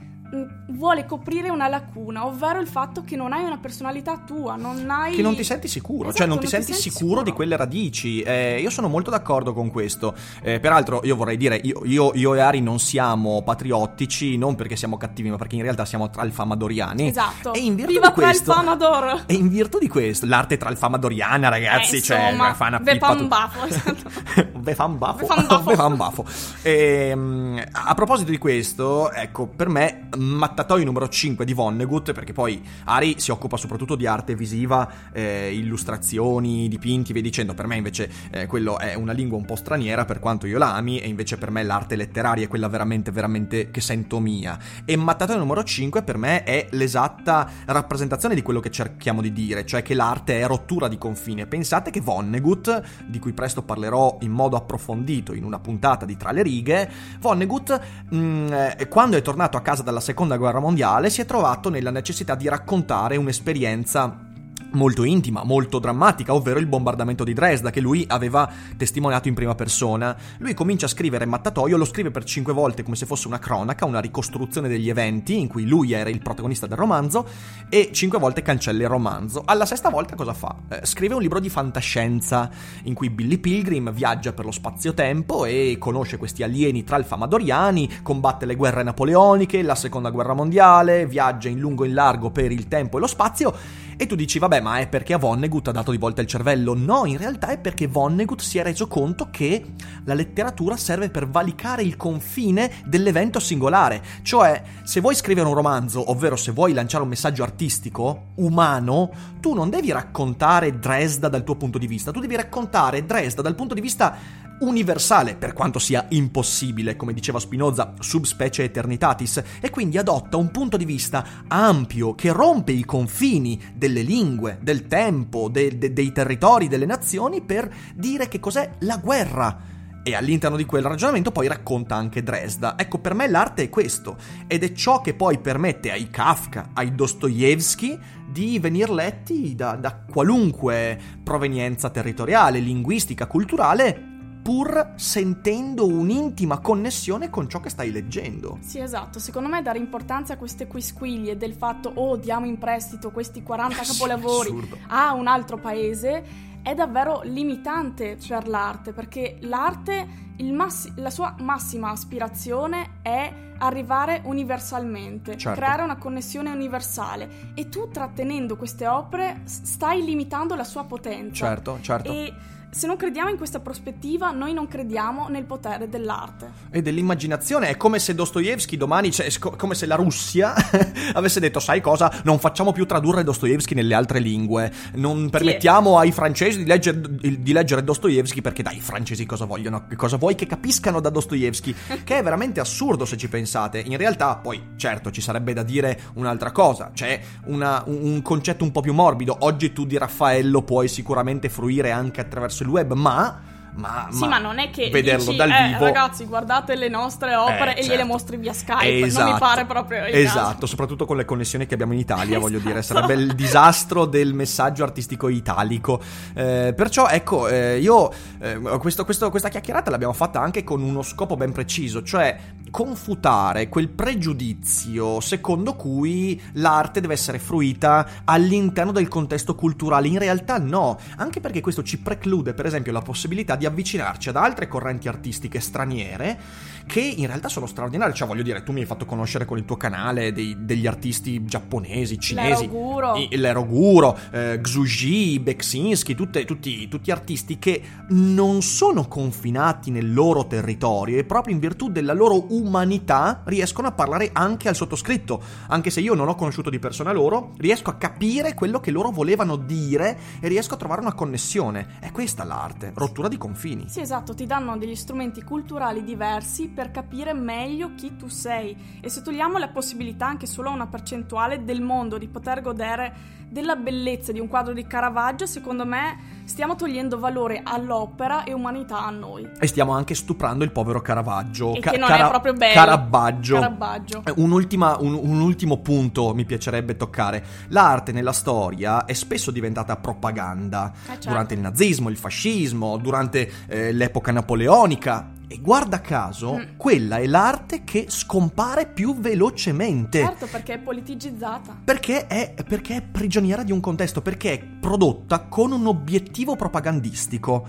vuole 0.69 1.05
coprire 1.05 1.49
una 1.49 1.67
lacuna, 1.67 2.25
ovvero 2.25 2.59
il 2.59 2.67
fatto 2.67 3.03
che 3.03 3.15
non 3.15 3.33
hai 3.33 3.43
una 3.43 3.57
personalità 3.57 4.21
tua, 4.25 4.55
non 4.55 4.89
hai... 4.89 5.13
Che 5.15 5.21
non 5.21 5.35
ti 5.35 5.43
senti 5.43 5.67
sicuro, 5.67 6.09
Esatto, 6.09 6.17
cioè 6.17 6.27
non 6.27 6.39
ti 6.39 6.47
senti 6.47 6.73
sicuro 6.73 7.21
di 7.21 7.31
quelle 7.31 7.55
radici. 7.55 8.21
Eh, 8.21 8.59
io 8.59 8.69
sono 8.69 8.87
molto 8.87 9.09
d'accordo 9.09 9.53
con 9.53 9.69
questo. 9.69 10.15
Eh, 10.41 10.59
peraltro, 10.59 11.01
io 11.03 11.15
vorrei 11.15 11.37
dire, 11.37 11.59
io, 11.63 11.81
io- 11.85 12.11
io 12.13 12.35
e 12.35 12.39
Ari 12.39 12.61
non 12.61 12.79
siamo 12.79 13.41
patriottici, 13.43 14.37
non 14.37 14.55
perché 14.55 14.75
siamo 14.75 14.97
cattivi, 14.97 15.29
ma 15.29 15.37
perché 15.37 15.55
in 15.55 15.61
realtà 15.61 15.85
siamo 15.85 16.09
tralfamadoriani. 16.09 17.07
Esatto. 17.07 17.53
E 17.53 17.59
in 17.59 17.75
virtù 17.75 17.91
Viva 17.91 18.07
di 18.07 18.13
questo. 18.13 18.51
Tralfamador! 18.51 19.23
E 19.27 19.33
in 19.33 19.49
virtù 19.49 19.77
di 19.79 19.87
questo, 19.87 20.25
l'arte 20.25 20.57
tralfamadoriana, 20.57 21.49
ragazzi, 21.49 21.97
Eh, 21.97 22.01
cioè, 22.01 22.23
insomma, 22.29 22.53
fa 22.53 22.67
una 22.67 22.79
pippa 22.79 23.15
baffo, 23.15 23.65
esatto. 23.65 24.09
Ve 24.57 24.75
fa 24.75 24.85
un 24.85 24.97
baffo. 24.97 25.25
Baffo. 25.25 26.25
Ehm, 26.63 27.61
a 27.71 27.93
proposito 27.93 28.31
di 28.31 28.37
questo, 28.37 29.11
ecco, 29.11 29.47
per 29.47 29.67
me 29.67 30.07
mattatoio 30.23 30.85
numero 30.85 31.07
5 31.07 31.45
di 31.45 31.53
Vonnegut, 31.53 32.13
perché 32.13 32.33
poi 32.33 32.61
Ari 32.85 33.15
si 33.17 33.31
occupa 33.31 33.57
soprattutto 33.57 33.95
di 33.95 34.07
arte 34.07 34.35
visiva, 34.35 35.11
eh, 35.11 35.53
illustrazioni, 35.53 36.67
dipinti, 36.67 37.13
via 37.13 37.21
dicendo. 37.21 37.53
Per 37.53 37.67
me 37.67 37.75
invece 37.75 38.09
eh, 38.31 38.45
quello 38.47 38.79
è 38.79 38.93
una 38.95 39.11
lingua 39.11 39.37
un 39.37 39.45
po' 39.45 39.55
straniera, 39.55 40.05
per 40.05 40.19
quanto 40.19 40.47
io 40.47 40.57
la 40.57 40.73
ami, 40.75 40.99
e 40.99 41.07
invece 41.07 41.37
per 41.37 41.51
me 41.51 41.63
l'arte 41.63 41.95
letteraria 41.95 42.45
è 42.45 42.47
quella 42.47 42.67
veramente, 42.67 43.11
veramente 43.11 43.69
che 43.69 43.81
sento 43.81 44.19
mia. 44.19 44.57
E 44.85 44.95
mattatoio 44.95 45.37
numero 45.37 45.63
5 45.63 46.03
per 46.03 46.17
me 46.17 46.43
è 46.43 46.67
l'esatta 46.71 47.49
rappresentazione 47.65 48.35
di 48.35 48.41
quello 48.41 48.59
che 48.59 48.71
cerchiamo 48.71 49.21
di 49.21 49.31
dire, 49.31 49.65
cioè 49.65 49.81
che 49.81 49.93
l'arte 49.93 50.39
è 50.39 50.47
rottura 50.47 50.87
di 50.87 50.97
confine. 50.97 51.47
Pensate 51.47 51.91
che 51.91 52.01
Vonnegut, 52.01 53.05
di 53.05 53.19
cui 53.19 53.33
presto 53.33 53.61
parlerò 53.61 54.17
in 54.21 54.31
modo 54.31 54.55
approfondito 54.55 55.33
in 55.33 55.43
una 55.43 55.59
puntata 55.59 56.05
di 56.05 56.17
Tra 56.17 56.31
le 56.31 56.43
righe, 56.43 56.89
Vonnegut, 57.19 57.79
mh, 58.09 58.17
mm, 58.17 58.53
eh, 58.53 58.87
quando 58.89 59.17
è 59.17 59.21
tornato 59.21 59.57
a 59.57 59.61
casa 59.61 59.83
dalla 59.83 59.99
seconda 59.99 60.11
guerra 60.37 60.59
mondiale, 60.59 61.09
si 61.09 61.21
è 61.21 61.25
trovato 61.25 61.69
nella 61.69 61.91
necessità 61.91 62.35
di 62.35 62.47
raccontare 62.47 63.17
un'esperienza 63.17 64.31
molto 64.73 65.03
intima, 65.03 65.43
molto 65.43 65.79
drammatica, 65.79 66.33
ovvero 66.33 66.59
il 66.59 66.65
bombardamento 66.65 67.23
di 67.23 67.33
Dresda 67.33 67.69
che 67.69 67.81
lui 67.81 68.05
aveva 68.07 68.49
testimoniato 68.77 69.27
in 69.27 69.33
prima 69.33 69.55
persona. 69.55 70.15
Lui 70.39 70.53
comincia 70.53 70.85
a 70.85 70.89
scrivere 70.89 71.25
Mattatoio, 71.25 71.77
lo 71.77 71.85
scrive 71.85 72.11
per 72.11 72.23
cinque 72.23 72.53
volte 72.53 72.83
come 72.83 72.95
se 72.95 73.05
fosse 73.05 73.27
una 73.27 73.39
cronaca, 73.39 73.85
una 73.85 73.99
ricostruzione 73.99 74.67
degli 74.67 74.89
eventi 74.89 75.39
in 75.39 75.47
cui 75.47 75.65
lui 75.65 75.93
era 75.93 76.09
il 76.09 76.21
protagonista 76.21 76.67
del 76.67 76.77
romanzo 76.77 77.27
e 77.69 77.89
cinque 77.91 78.19
volte 78.19 78.41
cancella 78.41 78.83
il 78.83 78.89
romanzo. 78.89 79.43
Alla 79.45 79.65
sesta 79.65 79.89
volta 79.89 80.15
cosa 80.15 80.33
fa? 80.33 80.55
Eh, 80.69 80.85
scrive 80.85 81.15
un 81.15 81.21
libro 81.21 81.39
di 81.39 81.49
fantascienza 81.49 82.49
in 82.83 82.93
cui 82.93 83.09
Billy 83.09 83.37
Pilgrim 83.37 83.91
viaggia 83.91 84.33
per 84.33 84.45
lo 84.45 84.51
spazio-tempo 84.51 85.45
e 85.45 85.77
conosce 85.79 86.17
questi 86.17 86.43
alieni 86.43 86.83
tralfamadoriani, 86.83 87.99
combatte 88.01 88.45
le 88.45 88.55
guerre 88.55 88.83
napoleoniche, 88.83 89.61
la 89.61 89.75
seconda 89.75 90.09
guerra 90.09 90.33
mondiale, 90.33 91.05
viaggia 91.05 91.49
in 91.49 91.59
lungo 91.59 91.83
e 91.83 91.87
in 91.87 91.93
largo 91.93 92.31
per 92.31 92.51
il 92.51 92.67
tempo 92.67 92.97
e 92.97 92.99
lo 92.99 93.07
spazio 93.07 93.53
e 93.97 94.05
tu 94.05 94.15
dici, 94.15 94.39
vabbè, 94.39 94.61
ma 94.61 94.79
è 94.79 94.87
perché 94.87 95.13
a 95.13 95.17
Vonnegut 95.17 95.67
ha 95.67 95.71
dato 95.71 95.91
di 95.91 95.97
volta 95.97 96.21
il 96.21 96.27
cervello? 96.27 96.73
No, 96.73 97.05
in 97.05 97.17
realtà 97.17 97.47
è 97.47 97.57
perché 97.57 97.87
Vonnegut 97.87 98.41
si 98.41 98.57
è 98.57 98.63
reso 98.63 98.87
conto 98.87 99.29
che 99.31 99.73
la 100.05 100.13
letteratura 100.13 100.77
serve 100.77 101.09
per 101.09 101.27
valicare 101.27 101.83
il 101.83 101.97
confine 101.97 102.71
dell'evento 102.85 103.39
singolare. 103.39 104.01
Cioè, 104.21 104.61
se 104.83 104.99
vuoi 104.99 105.15
scrivere 105.15 105.47
un 105.47 105.53
romanzo, 105.53 106.11
ovvero 106.11 106.35
se 106.35 106.51
vuoi 106.51 106.73
lanciare 106.73 107.03
un 107.03 107.09
messaggio 107.09 107.43
artistico, 107.43 108.27
umano, 108.35 109.11
tu 109.39 109.53
non 109.53 109.69
devi 109.69 109.91
raccontare 109.91 110.79
Dresda 110.79 111.27
dal 111.27 111.43
tuo 111.43 111.55
punto 111.55 111.77
di 111.77 111.87
vista, 111.87 112.11
tu 112.11 112.19
devi 112.19 112.35
raccontare 112.35 113.05
Dresda 113.05 113.41
dal 113.41 113.55
punto 113.55 113.73
di 113.73 113.81
vista 113.81 114.15
universale, 114.59 115.35
per 115.35 115.53
quanto 115.53 115.79
sia 115.79 116.05
impossibile, 116.09 116.95
come 116.95 117.13
diceva 117.13 117.39
Spinoza, 117.39 117.93
subspecie 117.99 118.63
eternitatis, 118.63 119.43
e 119.59 119.69
quindi 119.69 119.97
adotta 119.97 120.37
un 120.37 120.51
punto 120.51 120.77
di 120.77 120.85
vista 120.85 121.25
ampio 121.47 122.15
che 122.15 122.31
rompe 122.31 122.71
i 122.71 122.85
confini 122.85 123.61
delle 123.73 124.01
lingue, 124.01 124.57
del 124.61 124.87
tempo, 124.87 125.49
de- 125.49 125.77
de- 125.77 125.93
dei 125.93 126.11
territori, 126.11 126.67
delle 126.67 126.85
nazioni 126.85 127.41
per 127.41 127.73
dire 127.95 128.27
che 128.27 128.39
cos'è 128.39 128.75
la 128.79 128.97
guerra. 128.97 129.71
E 130.05 130.15
all'interno 130.15 130.57
di 130.57 130.65
quel 130.65 130.83
ragionamento 130.83 131.31
poi 131.31 131.47
racconta 131.47 131.95
anche 131.95 132.23
Dresda. 132.23 132.77
Ecco, 132.77 132.99
per 132.99 133.13
me 133.13 133.29
l'arte 133.29 133.63
è 133.63 133.69
questo, 133.69 134.17
ed 134.47 134.63
è 134.63 134.73
ciò 134.73 134.99
che 134.99 135.13
poi 135.13 135.39
permette 135.39 135.91
ai 135.91 136.09
Kafka, 136.09 136.71
ai 136.73 136.93
Dostoevsky 136.93 137.97
di 138.29 138.59
venir 138.59 138.89
letti 138.89 139.55
da, 139.55 139.75
da 139.75 139.95
qualunque 139.95 140.99
provenienza 141.23 141.89
territoriale, 141.89 142.59
linguistica, 142.59 143.27
culturale, 143.27 144.12
pur 144.43 144.91
sentendo 144.95 145.87
un'intima 145.87 146.59
connessione 146.59 147.29
con 147.29 147.49
ciò 147.49 147.61
che 147.61 147.69
stai 147.69 147.91
leggendo. 147.91 148.57
Sì, 148.59 148.79
esatto. 148.79 149.17
Secondo 149.17 149.47
me 149.47 149.61
dare 149.61 149.79
importanza 149.79 150.33
a 150.33 150.37
queste 150.37 150.67
quisquiglie 150.67 151.37
del 151.37 151.53
fatto 151.53 151.89
oh, 151.95 152.17
diamo 152.17 152.45
in 152.45 152.57
prestito 152.57 153.09
questi 153.09 153.41
40 153.41 153.81
capolavori 153.81 154.49
sì, 154.49 154.77
a 154.87 155.13
un 155.13 155.27
altro 155.27 155.57
paese 155.57 156.51
è 156.61 156.73
davvero 156.73 157.21
limitante 157.23 158.17
per 158.25 158.47
l'arte, 158.47 158.93
perché 158.93 159.37
l'arte, 159.41 160.07
massi- 160.41 160.91
la 160.95 161.09
sua 161.09 161.35
massima 161.39 161.89
aspirazione 161.89 162.99
è 163.01 163.51
arrivare 163.57 164.21
universalmente, 164.23 165.37
certo. 165.37 165.59
creare 165.59 165.83
una 165.83 165.97
connessione 165.97 166.51
universale 166.51 167.51
e 167.53 167.69
tu 167.69 167.89
trattenendo 167.89 168.55
queste 168.57 168.87
opere 168.87 169.41
stai 169.43 170.03
limitando 170.03 170.55
la 170.55 170.63
sua 170.63 170.83
potenza. 170.85 171.47
Certo, 171.47 171.77
certo. 171.81 172.11
E 172.11 172.33
se 172.73 172.87
non 172.87 172.97
crediamo 172.97 173.29
in 173.29 173.37
questa 173.37 173.59
prospettiva, 173.59 174.31
noi 174.31 174.51
non 174.51 174.67
crediamo 174.67 175.27
nel 175.29 175.43
potere 175.43 175.87
dell'arte. 175.87 176.51
E 176.71 176.81
dell'immaginazione. 176.81 177.69
È 177.69 177.77
come 177.77 177.99
se 177.99 178.15
Dostoevsky 178.15 178.77
domani, 178.77 179.11
cioè, 179.11 179.31
come 179.37 179.75
se 179.75 179.85
la 179.85 179.95
Russia 179.95 180.55
avesse 181.13 181.39
detto: 181.39 181.59
Sai 181.59 181.81
cosa? 181.81 182.11
Non 182.23 182.39
facciamo 182.39 182.71
più 182.71 182.85
tradurre 182.85 183.23
Dostoevsky 183.23 183.75
nelle 183.75 183.93
altre 183.93 184.17
lingue. 184.17 184.71
Non 184.95 185.29
permettiamo 185.29 185.99
ai 185.99 186.11
francesi 186.11 186.59
di, 186.59 186.65
legger, 186.65 186.95
di 186.95 187.53
leggere 187.53 187.83
Dostoevsky 187.83 188.41
perché, 188.41 188.63
dai, 188.63 188.77
i 188.77 188.81
francesi 188.81 189.23
cosa 189.25 189.45
vogliono? 189.45 189.85
Cosa 189.95 190.17
vuoi 190.17 190.33
che 190.33 190.47
capiscano 190.47 190.99
da 190.99 191.09
Dostoevsky? 191.09 191.75
che 192.03 192.17
è 192.17 192.23
veramente 192.23 192.59
assurdo 192.59 193.05
se 193.05 193.17
ci 193.17 193.29
pensate. 193.29 193.79
In 193.79 193.97
realtà, 193.97 194.35
poi, 194.37 194.71
certo, 194.77 195.11
ci 195.11 195.21
sarebbe 195.21 195.53
da 195.53 195.61
dire 195.61 195.99
un'altra 196.15 196.51
cosa. 196.51 196.89
C'è 196.91 197.21
una, 197.45 197.83
un 197.85 198.21
concetto 198.23 198.63
un 198.63 198.71
po' 198.71 198.81
più 198.81 198.93
morbido. 198.93 199.37
Oggi 199.41 199.71
tu 199.73 199.85
di 199.85 199.95
Raffaello 199.95 200.63
puoi 200.63 200.87
sicuramente 200.87 201.49
fruire 201.49 201.91
anche 201.91 202.19
attraverso 202.19 202.62
sul 202.63 202.71
web, 202.71 202.93
ma 202.95 203.35
ma, 203.75 204.07
sì, 204.11 204.19
ma, 204.19 204.27
ma, 204.27 204.37
non 204.37 204.59
è 204.59 204.69
che 204.69 204.89
vederlo 204.89 205.25
dici, 205.25 205.37
dal 205.37 205.49
eh, 205.49 205.67
vivo. 205.69 205.85
ragazzi, 205.85 206.25
guardate 206.25 206.75
le 206.75 206.89
nostre 206.89 207.35
opere 207.35 207.75
eh, 207.75 207.79
e 207.79 207.83
gliele 207.83 207.97
certo. 207.97 208.11
mostri 208.11 208.37
via 208.37 208.53
Skype. 208.53 209.05
Esatto. 209.05 209.23
Non 209.23 209.33
mi 209.33 209.39
pare 209.39 209.65
proprio 209.65 210.05
Esatto, 210.05 210.53
caso. 210.53 210.65
soprattutto 210.67 211.05
con 211.05 211.17
le 211.17 211.25
connessioni 211.25 211.65
che 211.65 211.73
abbiamo 211.73 211.93
in 211.93 211.99
Italia, 211.99 212.23
esatto. 212.23 212.39
voglio 212.39 212.59
dire, 212.59 212.79
esatto. 212.79 213.01
sarebbe 213.01 213.21
il 213.21 213.33
disastro 213.33 214.05
del 214.05 214.33
messaggio 214.33 214.83
artistico 214.83 215.27
italico. 215.29 215.99
Eh, 216.33 216.73
perciò, 216.75 217.07
ecco, 217.07 217.47
eh, 217.47 217.79
io 217.79 218.11
eh, 218.39 218.59
questo, 218.79 219.05
questo, 219.05 219.29
questa 219.29 219.49
chiacchierata 219.49 219.89
l'abbiamo 219.89 220.13
fatta 220.13 220.39
anche 220.39 220.63
con 220.63 220.81
uno 220.81 221.01
scopo 221.01 221.35
ben 221.35 221.51
preciso, 221.51 222.03
cioè 222.03 222.37
confutare 222.69 223.69
quel 223.69 223.89
pregiudizio 223.89 225.19
secondo 225.19 225.75
cui 225.75 226.41
l'arte 226.53 227.01
deve 227.01 227.13
essere 227.13 227.37
fruita 227.37 228.07
all'interno 228.23 228.91
del 228.91 229.07
contesto 229.07 229.55
culturale. 229.55 230.07
In 230.07 230.17
realtà 230.17 230.57
no, 230.57 230.97
anche 231.17 231.39
perché 231.39 231.61
questo 231.61 231.83
ci 231.83 231.99
preclude, 231.99 232.53
per 232.53 232.65
esempio, 232.65 232.91
la 232.91 233.01
possibilità 233.01 233.55
di 233.55 233.62
di 233.63 233.65
avvicinarci 233.65 234.29
ad 234.29 234.35
altre 234.35 234.67
correnti 234.67 235.07
artistiche 235.07 235.61
straniere 235.61 236.71
che 236.85 236.99
in 236.99 237.27
realtà 237.27 237.47
sono 237.47 237.65
straordinarie. 237.65 238.13
Cioè, 238.13 238.27
voglio 238.27 238.43
dire, 238.43 238.61
tu 238.61 238.73
mi 238.73 238.81
hai 238.81 238.85
fatto 238.85 239.05
conoscere 239.05 239.45
con 239.45 239.57
il 239.57 239.63
tuo 239.63 239.77
canale 239.77 240.33
dei, 240.33 240.55
degli 240.59 240.85
artisti 240.85 241.45
giapponesi, 241.45 242.19
cinesi. 242.19 242.63
L'Eroguro. 242.63 243.15
L'Eroguro, 243.29 244.19
eh, 244.31 244.59
Xuji, 244.61 245.39
Beksinski, 245.39 246.13
tutte, 246.13 246.43
tutti, 246.43 246.89
tutti 246.89 247.09
artisti 247.09 247.57
che 247.57 247.81
non 248.09 248.61
sono 248.61 249.07
confinati 249.07 249.91
nel 249.91 250.13
loro 250.13 250.45
territorio 250.45 251.17
e 251.17 251.23
proprio 251.23 251.53
in 251.53 251.61
virtù 251.61 251.89
della 251.89 252.13
loro 252.13 252.53
umanità 252.53 253.43
riescono 253.45 253.87
a 253.87 253.91
parlare 253.91 254.29
anche 254.33 254.67
al 254.67 254.75
sottoscritto. 254.75 255.41
Anche 255.67 255.89
se 255.89 256.01
io 256.01 256.13
non 256.15 256.27
ho 256.27 256.35
conosciuto 256.35 256.69
di 256.69 256.79
persona 256.79 257.13
loro, 257.13 257.53
riesco 257.59 257.91
a 257.91 257.95
capire 257.95 258.53
quello 258.55 258.81
che 258.81 258.91
loro 258.91 259.11
volevano 259.11 259.55
dire 259.55 260.17
e 260.41 260.49
riesco 260.49 260.73
a 260.73 260.77
trovare 260.77 260.99
una 260.99 261.13
connessione. 261.13 261.95
È 262.01 262.11
questa 262.11 262.43
l'arte, 262.43 262.91
rottura 262.93 263.29
di 263.29 263.37
confini 263.37 263.52
confini. 263.53 263.87
Sì, 263.87 264.01
esatto, 264.01 264.33
ti 264.33 264.47
danno 264.47 264.75
degli 264.77 264.95
strumenti 264.95 265.43
culturali 265.43 266.03
diversi 266.03 266.67
per 266.69 266.89
capire 266.89 267.33
meglio 267.33 267.93
chi 267.93 268.15
tu 268.15 268.27
sei 268.27 268.75
e 268.99 269.09
se 269.09 269.21
togliamo 269.21 269.59
la 269.59 269.69
possibilità 269.69 270.25
anche 270.25 270.47
solo 270.47 270.69
a 270.69 270.73
una 270.73 270.87
percentuale 270.87 271.63
del 271.63 271.81
mondo 271.81 272.17
di 272.17 272.27
poter 272.27 272.61
godere 272.61 273.41
della 273.53 273.75
bellezza 273.75 274.31
di 274.31 274.39
un 274.39 274.47
quadro 274.47 274.73
di 274.73 274.87
Caravaggio, 274.87 275.45
secondo 275.45 275.85
me 275.85 276.41
stiamo 276.43 276.75
togliendo 276.75 277.19
valore 277.19 277.61
all'opera 277.63 278.43
e 278.43 278.51
umanità 278.51 279.05
a 279.05 279.11
noi. 279.11 279.47
E 279.59 279.67
stiamo 279.67 279.91
anche 279.91 280.15
stuprando 280.15 280.63
il 280.63 280.71
povero 280.71 281.01
Caravaggio. 281.01 281.75
E 281.75 281.79
Ca- 281.79 281.91
che 281.91 281.97
non 281.97 282.07
Cara- 282.07 282.25
è 282.25 282.29
proprio 282.29 282.53
bello. 282.53 282.73
Carabaggio. 282.73 283.53
Carabaggio. 283.53 284.23
Un, 284.37 284.51
un, 284.51 285.39
ultimo 285.39 285.77
punto 285.77 286.33
mi 286.33 286.45
piacerebbe 286.45 286.97
toccare. 286.97 287.45
L'arte 287.67 288.11
nella 288.11 288.33
storia 288.33 289.05
è 289.05 289.13
spesso 289.13 289.51
diventata 289.51 289.95
propaganda. 289.97 290.91
Eh 290.91 291.05
certo. 291.05 291.29
Durante 291.29 291.53
il 291.53 291.59
nazismo, 291.59 292.09
il 292.09 292.17
fascismo, 292.17 292.97
durante 292.97 293.51
eh, 293.67 293.91
l'epoca 293.91 294.31
napoleonica. 294.31 295.32
Guarda 295.63 296.01
caso, 296.01 296.55
mm. 296.55 296.75
quella 296.75 297.19
è 297.19 297.25
l'arte 297.25 297.85
che 297.85 298.07
scompare 298.09 298.85
più 298.85 299.15
velocemente. 299.15 300.19
Certo, 300.19 300.47
perché 300.47 300.73
è 300.73 300.77
politicizzata. 300.77 301.79
Perché 301.81 302.27
è, 302.27 302.53
perché 302.67 302.97
è 302.97 303.01
prigioniera 303.01 303.63
di 303.63 303.71
un 303.71 303.79
contesto, 303.79 304.21
perché 304.21 304.51
è 304.51 304.59
prodotta 304.61 305.43
con 305.43 305.71
un 305.71 305.87
obiettivo 305.87 306.57
propagandistico 306.57 307.65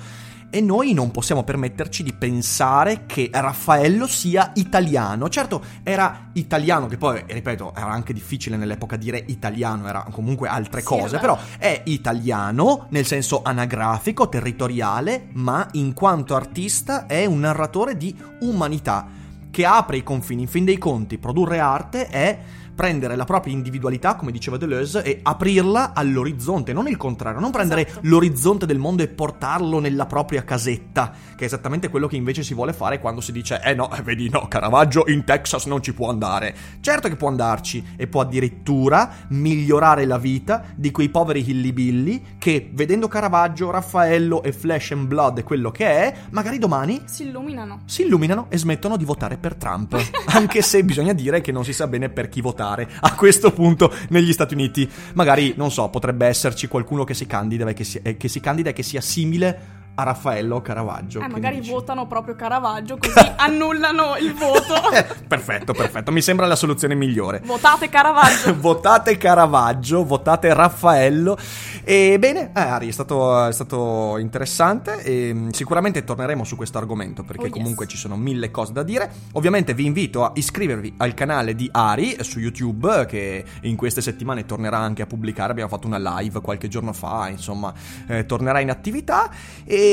e 0.55 0.61
noi 0.61 0.93
non 0.93 1.11
possiamo 1.11 1.43
permetterci 1.43 2.05
di 2.05 2.13
pensare 2.13 3.07
che 3.07 3.29
Raffaello 3.33 4.07
sia 4.07 4.53
italiano. 4.55 5.29
Certo, 5.29 5.61
era 5.83 6.31
italiano, 6.35 6.87
che 6.87 6.97
poi, 6.97 7.25
ripeto, 7.27 7.75
era 7.75 7.91
anche 7.91 8.13
difficile 8.13 8.57
nell'epoca 8.57 8.95
dire 8.95 9.21
italiano, 9.27 9.89
era 9.89 10.07
comunque 10.13 10.47
altre 10.47 10.79
sì, 10.79 10.87
cose, 10.87 11.19
però 11.19 11.37
è 11.59 11.83
italiano 11.87 12.87
nel 12.91 13.05
senso 13.05 13.41
anagrafico, 13.43 14.29
territoriale, 14.29 15.27
ma 15.33 15.67
in 15.73 15.93
quanto 15.93 16.37
artista 16.37 17.07
è 17.07 17.27
un 17.27 17.41
narratore 17.41 17.97
di 17.97 18.17
umanità 18.43 19.09
che 19.51 19.67
apre 19.67 19.97
i 19.97 20.03
confini. 20.05 20.43
In 20.43 20.49
fin 20.49 20.65
dei 20.65 20.79
conti, 20.79 21.19
produrre 21.19 21.59
arte 21.59 22.07
è 22.07 22.39
prendere 22.75 23.17
la 23.17 23.25
propria 23.25 23.53
individualità, 23.53 24.15
come 24.17 24.33
diceva 24.33 24.57
Deleuze, 24.57 25.03
e 25.03 25.21
aprirla 25.23 25.93
all'orizzonte, 25.95 26.73
non 26.73 26.89
il 26.89 26.97
contrario, 26.97 27.41
non 27.41 27.51
prendere 27.51 27.87
Esatto. 27.87 28.01
l'orizzonte 28.09 28.67
del 28.67 28.79
mondo 28.79 29.03
e 29.03 29.09
portarlo 29.09 29.79
nella 29.79 30.07
propria 30.07 30.43
casetta, 30.45 31.13
che 31.37 31.43
è 31.45 31.47
esattamente 31.47 31.89
quello 31.89 32.07
che 32.07 32.17
invece 32.17 32.43
si 32.43 32.55
vuole 32.55 32.73
fare 32.73 32.99
quando 32.99 33.21
si 33.21 33.33
dice 33.33 33.61
"Eh 33.63 33.75
no, 33.75 33.93
eh, 33.95 34.03
vedi 34.03 34.29
no, 34.29 34.47
Caravaggio 34.49 35.05
in 35.09 35.25
Texas 35.25 35.67
non 35.67 35.83
ci 35.83 35.95
può 35.95 36.09
andare". 36.11 36.55
Certo 36.81 37.09
che 37.09 37.17
può 37.17 37.29
andarci 37.29 37.85
e 37.97 38.07
può 38.07 38.21
addirittura 38.23 39.11
migliorare 39.29 40.05
la 40.07 40.19
vita 40.19 40.65
di 40.75 40.91
quei 40.91 41.09
poveri 41.09 41.49
hillybilly 41.49 42.23
che 42.39 42.71
vedendo 42.73 43.09
Caravaggio, 43.09 43.71
Raffaello 43.71 44.43
e 44.43 44.53
Flesh 44.53 44.93
and 44.93 45.07
Blood 45.07 45.43
quello 45.45 45.71
che 45.71 45.87
è, 45.87 46.15
magari 46.31 46.59
domani 46.59 47.03
Si 47.05 47.25
illuminano. 47.25 47.83
si 47.85 48.03
illuminano 48.03 48.47
e 48.49 48.59
smettono 48.59 48.97
di 48.97 49.05
votare 49.05 49.37
per 49.37 49.55
Trump. 49.55 49.97
Anche 50.27 50.63
se 50.63 50.83
bisogna 50.85 51.13
dire 51.13 51.41
che 51.41 51.53
non 51.53 51.65
si 51.65 51.73
sa 51.73 51.87
bene 51.87 52.09
per 52.09 52.29
chi 52.29 52.41
votare 52.41 52.63
a 53.01 53.15
questo 53.15 53.53
punto 53.53 53.93
negli 54.09 54.33
Stati 54.33 54.55
Uniti. 54.55 54.89
Magari, 55.15 55.55
non 55.57 55.71
so, 55.71 55.89
potrebbe 55.89 56.27
esserci 56.27 56.67
qualcuno 56.67 57.05
che 57.05 57.15
si 57.15 57.27
candida 57.27 57.69
e 57.69 57.75
che, 57.75 57.85
si- 57.85 58.01
eh, 58.03 58.17
che 58.17 58.29
si 58.29 58.41
candida 58.41 58.71
e 58.71 58.73
che 58.73 58.83
sia 58.83 59.01
simile 59.01 59.83
a 59.97 60.03
Raffaello 60.03 60.57
o 60.57 60.63
Caravaggio. 60.63 61.21
Eh, 61.21 61.29
magari 61.29 61.61
dici? 61.61 61.71
votano 61.71 62.07
proprio 62.07 62.35
Caravaggio, 62.35 62.99
così 62.99 63.31
annullano 63.37 64.17
il 64.19 64.35
voto. 64.35 64.73
Eh, 64.95 65.05
perfetto, 65.27 65.73
perfetto. 65.73 66.13
Mi 66.13 66.23
sembra 66.23 66.47
la 66.47 66.55
soluzione 66.55 66.95
migliore. 66.95 67.41
Votate 67.45 67.89
Caravaggio. 67.89 68.55
votate 68.61 69.17
Caravaggio, 69.17 70.05
votate 70.05 70.55
Raffaello. 70.55 71.37
E 71.83 72.17
bene, 72.21 72.53
eh, 72.55 72.61
Ari, 72.61 72.89
è 72.89 72.93
stato, 72.93 73.47
è 73.47 73.53
stato 73.53 74.17
interessante. 74.19 75.03
E, 75.03 75.35
mm, 75.35 75.49
sicuramente 75.49 76.05
torneremo 76.05 76.45
su 76.45 76.55
questo 76.57 76.79
argomento 76.79 77.23
perché 77.25 77.43
Oh, 77.45 77.47
yes. 77.47 77.53
comunque 77.55 77.87
ci 77.89 77.97
sono 77.97 78.17
mille 78.17 78.51
cose 78.53 78.73
da 78.73 78.83
dire. 78.85 79.11
Ovviamente 79.33 79.75
vi 79.75 79.85
invito 79.85 80.25
a 80.25 80.31
iscrivervi 80.35 80.95
al 80.99 81.15
canale 81.15 81.55
di 81.57 81.69
Ari 81.73 82.19
su 82.21 82.39
YouTube, 82.39 83.07
che 83.07 83.45
in 83.63 83.75
queste 83.77 84.01
settimane 84.01 84.45
tornerà 84.47 84.79
anche 84.79 85.03
a 85.03 85.07
pubblicare. 85.07 85.51
Abbiamo 85.51 85.71
fatto 85.71 85.87
una 85.89 86.19
live 86.19 86.41
qualche 86.41 86.69
giorno 86.69 86.93
fa, 86.93 87.29
insomma, 87.29 87.73
eh, 88.07 88.27
tornerà 88.27 88.61
in 88.61 88.71
attività. 88.71 89.29
E 89.65 89.84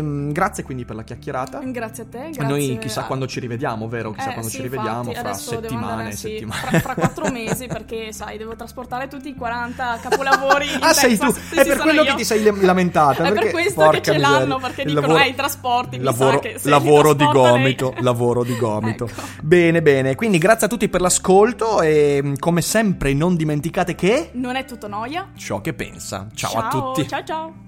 mm, 0.00 0.30
grazie 0.30 0.62
quindi 0.64 0.84
per 0.84 0.96
la 0.96 1.02
chiacchierata. 1.04 1.60
Grazie 1.64 2.02
a 2.04 2.06
te. 2.10 2.18
Grazie 2.30 2.44
Noi 2.44 2.78
chissà 2.80 3.04
quando 3.04 3.26
ci 3.26 3.40
rivediamo, 3.40 3.88
vero? 3.88 4.12
Chissà 4.12 4.30
Eh, 4.30 4.32
quando 4.32 4.48
sì, 4.50 4.56
ci 4.56 4.62
rivediamo, 4.62 5.08
infatti, 5.10 5.18
fra 5.18 5.32
settimane 5.34 5.90
andare, 5.92 6.08
e 6.08 6.12
sì, 6.12 6.28
settimane. 6.28 6.60
Fra, 6.68 6.78
fra 6.80 6.94
quattro 6.94 7.30
mesi, 7.30 7.66
perché 7.66 8.12
sai, 8.12 8.38
devo 8.38 8.54
trasportare 8.56 9.08
tutti 9.08 9.28
i 9.28 9.34
40 9.34 9.98
capolavori. 10.02 10.66
Ah, 10.80 10.92
sei 10.92 11.16
tu? 11.18 11.26
Texas. 11.26 11.48
Sì, 11.48 11.58
è 11.58 11.66
per 11.66 11.78
quello 11.78 12.02
io. 12.02 12.10
che 12.10 12.16
ti 12.16 12.24
sei 12.24 12.42
lamentata. 12.60 13.24
È 13.28 13.32
per 13.32 13.50
questo 13.50 13.88
che 13.90 14.02
ce 14.02 14.12
miseria. 14.12 14.38
l'hanno, 14.38 14.58
perché 14.58 14.82
Il 14.82 14.88
dicono, 14.88 15.06
lavoro- 15.08 15.24
"Eh, 15.24 15.28
i 15.28 15.34
trasporti, 15.34 16.00
lavoro, 16.00 16.40
lavoro 16.62 17.12
di 17.12 17.18
trasporta 17.24 17.52
lei." 17.52 17.74
gomito, 17.76 17.94
lavoro 18.00 18.44
di 18.44 18.56
gomito. 18.56 19.04
Ecco. 19.06 19.20
Bene, 19.42 19.82
bene. 19.82 20.14
Quindi 20.14 20.38
grazie 20.38 20.66
a 20.66 20.68
tutti 20.70 20.88
per 20.88 21.00
l'ascolto 21.00 21.80
e 21.82 22.20
mm, 22.22 22.34
come 22.38 22.60
sempre 22.62 23.12
non 23.12 23.36
dimenticate 23.36 23.94
che 23.94 24.30
Non 24.34 24.56
è 24.56 24.64
tutto 24.64 24.88
noia. 24.88 25.28
ciò 25.36 25.60
che 25.60 25.74
pensa. 25.74 26.26
Ciao, 26.34 26.52
a 26.54 26.68
tutti. 26.68 27.06
Ciao 27.08 27.24
ciao. 27.24 27.67